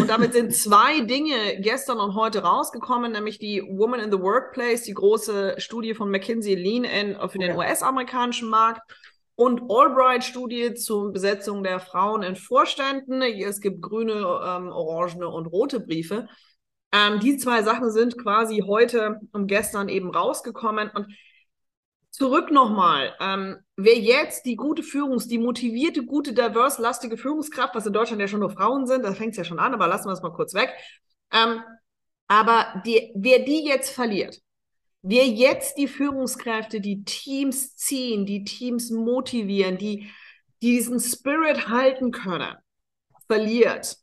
Und 0.00 0.10
damit 0.10 0.32
sind 0.32 0.52
zwei 0.54 1.00
Dinge 1.00 1.60
gestern 1.60 1.98
und 1.98 2.14
heute 2.14 2.42
rausgekommen, 2.42 3.12
nämlich 3.12 3.38
die 3.38 3.62
Woman 3.62 4.00
in 4.00 4.10
the 4.10 4.20
Workplace, 4.20 4.82
die 4.82 4.94
große 4.94 5.54
Studie 5.58 5.94
von 5.94 6.10
McKinsey 6.10 6.54
Lean 6.54 6.84
in, 6.84 7.28
für 7.30 7.38
den 7.38 7.56
US-amerikanischen 7.56 8.48
Markt 8.48 8.82
und 9.34 9.62
Albright-Studie 9.70 10.74
zur 10.74 11.12
Besetzung 11.12 11.62
der 11.62 11.80
Frauen 11.80 12.22
in 12.22 12.36
Vorständen. 12.36 13.22
Es 13.22 13.60
gibt 13.60 13.80
grüne, 13.80 14.12
ähm, 14.12 14.68
orangene 14.70 15.28
und 15.28 15.46
rote 15.46 15.80
Briefe. 15.80 16.28
Ähm, 16.92 17.20
die 17.20 17.38
zwei 17.38 17.62
Sachen 17.62 17.90
sind 17.90 18.18
quasi 18.18 18.62
heute 18.66 19.20
und 19.32 19.46
gestern 19.46 19.88
eben 19.88 20.10
rausgekommen. 20.10 20.90
Und 20.90 21.08
zurück 22.10 22.50
nochmal, 22.50 23.14
ähm, 23.20 23.56
wer 23.76 23.98
jetzt 23.98 24.44
die 24.44 24.56
gute 24.56 24.82
Führungs-, 24.82 25.26
die 25.26 25.38
motivierte, 25.38 26.04
gute, 26.04 26.34
diverse-lastige 26.34 27.16
Führungskraft, 27.16 27.74
was 27.74 27.86
in 27.86 27.94
Deutschland 27.94 28.20
ja 28.20 28.28
schon 28.28 28.40
nur 28.40 28.50
Frauen 28.50 28.86
sind, 28.86 29.04
da 29.04 29.14
fängt 29.14 29.32
es 29.32 29.38
ja 29.38 29.44
schon 29.44 29.58
an, 29.58 29.72
aber 29.74 29.88
lassen 29.88 30.06
wir 30.06 30.10
das 30.10 30.22
mal 30.22 30.32
kurz 30.32 30.52
weg. 30.54 30.70
Ähm, 31.32 31.62
aber 32.28 32.82
die, 32.86 33.12
wer 33.14 33.40
die 33.40 33.64
jetzt 33.64 33.90
verliert, 33.90 34.40
wer 35.02 35.26
jetzt 35.26 35.78
die 35.78 35.88
Führungskräfte, 35.88 36.80
die 36.80 37.04
Teams 37.04 37.76
ziehen, 37.76 38.26
die 38.26 38.44
Teams 38.44 38.90
motivieren, 38.90 39.78
die, 39.78 40.10
die 40.62 40.76
diesen 40.76 41.00
Spirit 41.00 41.68
halten 41.68 42.10
können, 42.10 42.54
verliert. 43.26 43.96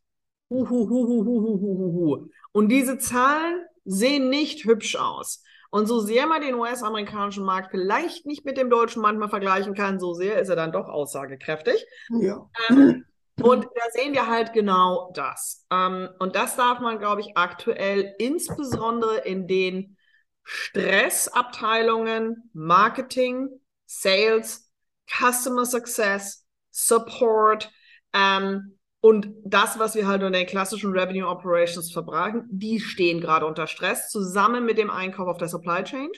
Uhuhuhuhuhuhuhu. 0.50 2.30
Und 2.52 2.70
diese 2.70 2.98
Zahlen 2.98 3.66
sehen 3.86 4.30
nicht 4.30 4.66
hübsch 4.66 4.96
aus. 4.96 5.44
Und 5.72 5.86
so 5.86 6.00
sehr 6.00 6.26
man 6.26 6.42
den 6.42 6.56
US-amerikanischen 6.56 7.44
Markt 7.44 7.72
vielleicht 7.72 8.26
nicht 8.26 8.44
mit 8.44 8.58
dem 8.58 8.70
deutschen 8.70 9.02
manchmal 9.02 9.30
vergleichen 9.30 9.76
kann, 9.76 10.00
so 10.00 10.14
sehr 10.14 10.40
ist 10.40 10.50
er 10.50 10.56
dann 10.56 10.72
doch 10.72 10.90
aussagekräftig. 10.90 11.86
Ja. 12.10 12.50
Ähm, 12.70 13.06
und 13.42 13.66
da 13.66 13.82
sehen 13.92 14.14
wir 14.14 14.28
halt 14.28 14.54
genau 14.54 15.12
das. 15.14 15.66
Ähm, 15.72 16.10
und 16.20 16.36
das 16.36 16.56
darf 16.56 16.80
man, 16.80 17.00
glaube 17.00 17.22
ich, 17.22 17.38
aktuell 17.38 18.16
insbesondere 18.18 19.20
in 19.20 19.48
den 19.48 19.98
Stressabteilungen, 20.44 22.50
Marketing, 22.54 23.50
Sales, 23.86 24.72
Customer 25.08 25.66
Success, 25.66 26.46
Support, 26.72 27.72
ähm, 28.14 28.79
und 29.02 29.30
das, 29.46 29.80
was 29.80 29.96
wir 29.96 30.08
halt 30.08 30.22
in 30.24 30.34
den 30.34 30.46
klassischen 30.46 30.92
Revenue 30.92 31.28
Operations 31.28 31.92
verbraten, 31.92 32.44
die 32.50 32.80
stehen 32.80 33.22
gerade 33.22 33.46
unter 33.46 33.68
Stress, 33.68 34.10
zusammen 34.10 34.66
mit 34.66 34.78
dem 34.78 34.90
Einkauf 34.90 35.28
auf 35.28 35.38
der 35.38 35.48
Supply 35.48 35.84
Chain. 35.84 36.10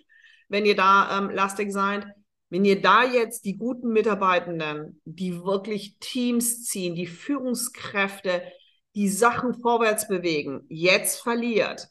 Wenn 0.50 0.66
ihr 0.66 0.76
da 0.76 1.18
ähm, 1.18 1.30
lastig 1.30 1.72
seid, 1.72 2.08
wenn 2.50 2.66
ihr 2.66 2.82
da 2.82 3.04
jetzt 3.06 3.46
die 3.46 3.56
guten 3.56 3.94
Mitarbeitenden, 3.94 5.00
die 5.06 5.44
wirklich 5.44 5.98
Teams 6.00 6.66
ziehen, 6.66 6.96
die 6.96 7.08
Führungskräfte, 7.08 8.44
die 8.96 9.08
Sachen 9.08 9.54
vorwärts 9.62 10.08
bewegen, 10.08 10.66
jetzt 10.68 11.22
verliert, 11.22 11.88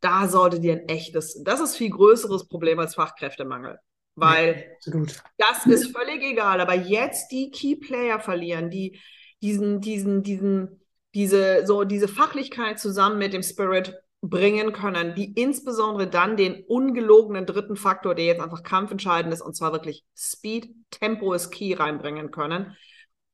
da 0.00 0.28
solltet 0.28 0.62
ihr 0.62 0.74
ein 0.74 0.88
echtes, 0.88 1.42
das 1.42 1.60
ist 1.60 1.76
viel 1.76 1.90
größeres 1.90 2.48
Problem 2.48 2.78
als 2.78 2.94
Fachkräftemangel. 2.94 3.78
Weil 4.14 4.76
ja, 4.86 5.02
das 5.36 5.66
ist 5.66 5.94
völlig 5.96 6.22
egal, 6.22 6.60
aber 6.60 6.74
jetzt 6.74 7.30
die 7.30 7.50
Key 7.50 7.76
Player 7.76 8.18
verlieren, 8.18 8.70
die 8.70 8.98
diesen, 9.42 9.80
diesen, 9.80 10.22
diesen, 10.22 10.80
diese, 11.14 11.66
so 11.66 11.84
diese 11.84 12.08
Fachlichkeit 12.08 12.78
zusammen 12.78 13.18
mit 13.18 13.32
dem 13.32 13.42
Spirit 13.42 13.94
bringen 14.20 14.72
können, 14.72 15.14
die 15.14 15.32
insbesondere 15.34 16.08
dann 16.08 16.36
den 16.36 16.64
ungelogenen 16.64 17.46
dritten 17.46 17.76
Faktor, 17.76 18.14
der 18.14 18.24
jetzt 18.24 18.40
einfach 18.40 18.62
kampfentscheidend 18.62 19.32
ist, 19.32 19.42
und 19.42 19.54
zwar 19.54 19.72
wirklich 19.72 20.04
Speed, 20.16 20.70
Tempo 20.90 21.32
ist 21.32 21.50
Key 21.50 21.74
reinbringen 21.74 22.30
können. 22.30 22.76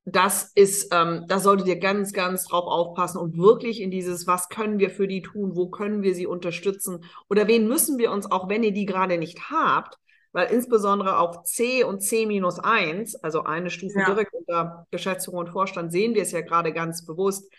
Das 0.07 0.53
ist, 0.55 0.93
ähm, 0.93 1.25
da 1.29 1.39
solltet 1.39 1.67
ihr 1.67 1.79
ganz, 1.79 2.13
ganz 2.13 2.45
drauf 2.45 2.67
aufpassen 2.67 3.19
und 3.19 3.39
wirklich 3.39 3.81
in 3.81 3.91
dieses, 3.91 4.27
was 4.27 4.51
können 4.51 4.79
wir 4.79 4.91
für 4.91 5.09
die 5.09 5.23
tun, 5.23 5.57
wo 5.57 5.71
können 5.71 6.03
wir 6.03 6.15
sie 6.15 6.27
unterstützen 6.27 7.05
oder 7.31 7.49
wen 7.49 7.67
müssen 7.67 7.97
wir 7.97 8.11
uns, 8.11 8.31
auch 8.31 8.51
wenn 8.51 8.63
ihr 8.63 8.73
die 8.73 8.85
gerade 8.85 9.17
nicht 9.17 9.51
habt, 9.51 9.99
weil 10.35 10.51
insbesondere 10.53 11.19
auf 11.19 11.45
C 11.45 11.85
und 11.85 12.01
C 12.01 12.27
minus 12.27 12.59
1, 12.59 13.15
also 13.23 13.45
eine 13.45 13.71
Stufe 13.71 14.01
ja. 14.01 14.07
direkt 14.07 14.35
unter 14.35 14.85
Geschäftsführung 14.91 15.41
und 15.41 15.51
Vorstand, 15.51 15.93
sehen 15.93 16.15
wir 16.15 16.23
es 16.23 16.33
ja 16.33 16.41
gerade 16.41 16.73
ganz 16.73 17.07
bewusst. 17.07 17.51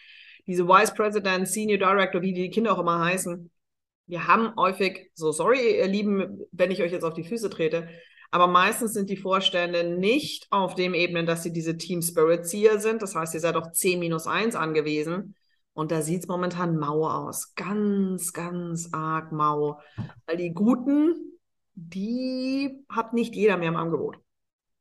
Diese 0.46 0.68
Vice 0.68 0.94
President, 0.94 1.48
Senior 1.48 1.80
Director, 1.80 2.22
wie 2.22 2.34
die 2.34 2.50
Kinder 2.50 2.74
auch 2.74 2.80
immer 2.80 3.04
heißen, 3.04 3.50
wir 4.08 4.28
haben 4.28 4.54
häufig, 4.58 5.10
so 5.14 5.32
sorry, 5.32 5.78
ihr 5.78 5.88
Lieben, 5.88 6.42
wenn 6.52 6.70
ich 6.70 6.84
euch 6.84 6.92
jetzt 6.92 7.06
auf 7.06 7.14
die 7.14 7.24
Füße 7.24 7.50
trete, 7.50 7.88
aber 8.30 8.48
meistens 8.48 8.92
sind 8.92 9.10
die 9.10 9.16
Vorstände 9.16 9.98
nicht 9.98 10.48
auf 10.50 10.76
dem 10.76 10.94
Ebenen, 10.94 11.26
dass 11.26 11.44
sie 11.44 11.54
diese 11.54 11.78
Team 11.78 12.02
Spirit 12.02 12.46
Zieher 12.46 12.80
sind. 12.82 13.02
Das 13.02 13.16
heißt, 13.16 13.34
ihr 13.34 13.40
seid 13.40 13.56
auf 13.56 13.72
C 13.72 13.96
minus 13.96 14.28
1 14.28 14.56
angewiesen. 14.56 15.36
Und 15.72 15.92
da 15.92 16.02
sieht 16.02 16.24
es 16.24 16.28
momentan 16.28 16.76
mau 16.76 17.08
aus. 17.08 17.56
Ganz, 17.56 18.34
ganz 18.34 18.90
arg 18.92 19.32
mau. 19.32 19.80
Weil 20.26 20.36
die 20.36 20.54
Guten, 20.54 21.35
die 21.76 22.86
hat 22.90 23.14
nicht 23.14 23.36
jeder 23.36 23.58
mehr 23.58 23.70
im 23.70 23.76
Angebot. 23.76 24.18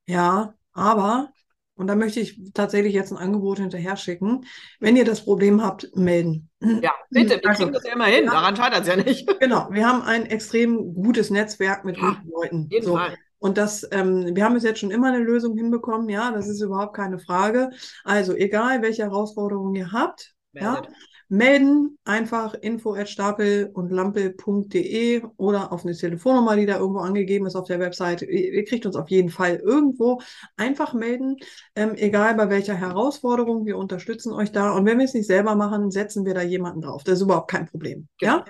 Ja, 0.07 0.55
aber, 0.73 1.31
und 1.75 1.89
da 1.89 1.97
möchte 1.97 2.21
ich 2.21 2.53
tatsächlich 2.55 2.95
jetzt 2.95 3.13
ein 3.13 3.19
Angebot 3.19 3.59
hinterher 3.59 3.97
schicken, 3.97 4.47
wenn 4.81 4.97
ihr 4.97 5.05
das 5.05 5.25
Problem 5.25 5.63
habt, 5.63 5.95
melden. 5.97 6.51
Ja, 6.61 6.93
bitte, 7.11 7.41
wir 7.43 7.49
also, 7.49 7.63
kriegen 7.63 7.75
das 7.75 7.85
ja 7.85 7.93
immer 7.93 8.07
hin, 8.07 8.25
ja, 8.25 8.33
daran 8.33 8.57
scheitert 8.57 8.83
es 8.83 8.89
ja 8.89 8.97
nicht. 8.97 9.29
Genau, 9.41 9.69
wir 9.71 9.87
haben 9.87 10.03
ein 10.03 10.27
extrem 10.27 10.95
gutes 10.95 11.31
Netzwerk 11.31 11.85
mit 11.85 11.97
ja, 11.97 12.11
guten 12.11 12.31
Leuten. 12.31 12.69
Jeden 12.71 12.87
so. 12.87 12.97
Fall. 12.97 13.17
Und 13.39 13.59
das, 13.59 13.87
ähm, 13.91 14.35
wir 14.35 14.45
haben 14.45 14.57
es 14.57 14.63
jetzt 14.63 14.81
schon 14.81 14.91
immer 14.91 15.09
eine 15.09 15.19
Lösung 15.19 15.55
hinbekommen, 15.55 16.09
ja, 16.09 16.31
das 16.33 16.49
ist 16.49 16.63
überhaupt 16.63 16.97
keine 16.97 17.19
Frage. 17.19 17.71
Also 18.03 18.35
egal, 18.35 18.81
welche 18.81 19.03
Herausforderungen 19.03 19.75
ihr 19.75 19.93
habt, 19.93 20.35
Meldet. 20.53 20.87
ja, 20.87 20.93
melden, 21.35 21.99
einfach 22.05 22.55
info 22.55 22.95
at 22.95 23.09
stapel 23.09 23.71
und 23.75 23.91
lampe.de 23.91 25.23
oder 25.37 25.73
auf 25.73 25.85
eine 25.85 25.95
Telefonnummer, 25.95 26.57
die 26.57 26.67
da 26.67 26.79
irgendwo 26.79 27.01
angegeben 27.01 27.47
ist 27.47 27.57
auf 27.57 27.67
der 27.67 27.81
Website. 27.81 28.23
Ihr, 28.23 28.65
kriegt 28.65 28.87
uns 28.87 28.97
auf 28.97 29.09
jeden 29.11 29.31
Fall 29.31 29.57
irgendwo. 29.57 30.21
Einfach 30.57 30.95
melden, 30.95 31.37
ähm, 31.75 31.95
egal 31.97 32.35
bei 32.35 32.49
welcher 32.51 32.75
Herausforderung. 32.75 33.67
Wir 33.67 33.77
unterstützen 33.77 34.33
euch 34.33 34.53
da. 34.53 34.73
Und 34.73 34.87
wenn 34.87 34.99
wir 34.99 35.05
es 35.05 35.15
nicht 35.15 35.27
selber 35.27 35.57
machen, 35.57 35.91
setzen 35.91 36.25
wir 36.25 36.35
da 36.35 36.43
jemanden 36.43 36.81
drauf. 36.81 37.05
Das 37.05 37.15
ist 37.15 37.23
überhaupt 37.23 37.51
kein 37.51 37.67
Problem. 37.67 38.09
Genau. 38.19 38.39
Ja? 38.39 38.45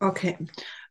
Okay. 0.00 0.36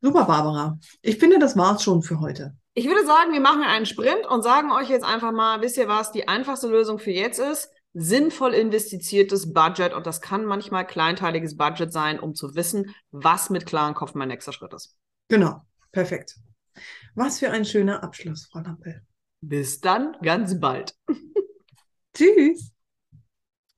Super, 0.01 0.25
Barbara. 0.25 0.79
Ich 1.01 1.17
finde, 1.17 1.39
das 1.39 1.57
war's 1.57 1.83
schon 1.83 2.01
für 2.01 2.19
heute. 2.19 2.55
Ich 2.73 2.85
würde 2.85 3.05
sagen, 3.05 3.33
wir 3.33 3.39
machen 3.39 3.63
einen 3.63 3.85
Sprint 3.85 4.25
und 4.29 4.43
sagen 4.43 4.71
euch 4.71 4.89
jetzt 4.89 5.05
einfach 5.05 5.31
mal, 5.31 5.61
wisst 5.61 5.77
ihr 5.77 5.87
was, 5.87 6.11
die 6.11 6.27
einfachste 6.27 6.67
Lösung 6.67 6.99
für 6.99 7.11
jetzt 7.11 7.39
ist? 7.39 7.71
Sinnvoll 7.93 8.53
investiertes 8.53 9.53
Budget 9.53 9.93
und 9.93 10.05
das 10.05 10.21
kann 10.21 10.45
manchmal 10.45 10.85
kleinteiliges 10.85 11.57
Budget 11.57 11.91
sein, 11.91 12.19
um 12.19 12.35
zu 12.35 12.55
wissen, 12.55 12.93
was 13.11 13.49
mit 13.49 13.65
klarem 13.65 13.95
Kopf 13.95 14.13
mein 14.13 14.27
nächster 14.27 14.53
Schritt 14.53 14.73
ist. 14.73 14.97
Genau, 15.29 15.61
perfekt. 15.91 16.35
Was 17.15 17.39
für 17.39 17.51
ein 17.51 17.65
schöner 17.65 18.03
Abschluss, 18.03 18.47
Frau 18.51 18.59
Lampel. 18.59 19.01
Bis 19.41 19.79
dann, 19.79 20.15
ganz 20.21 20.59
bald. 20.59 20.95
Tschüss. 22.15 22.71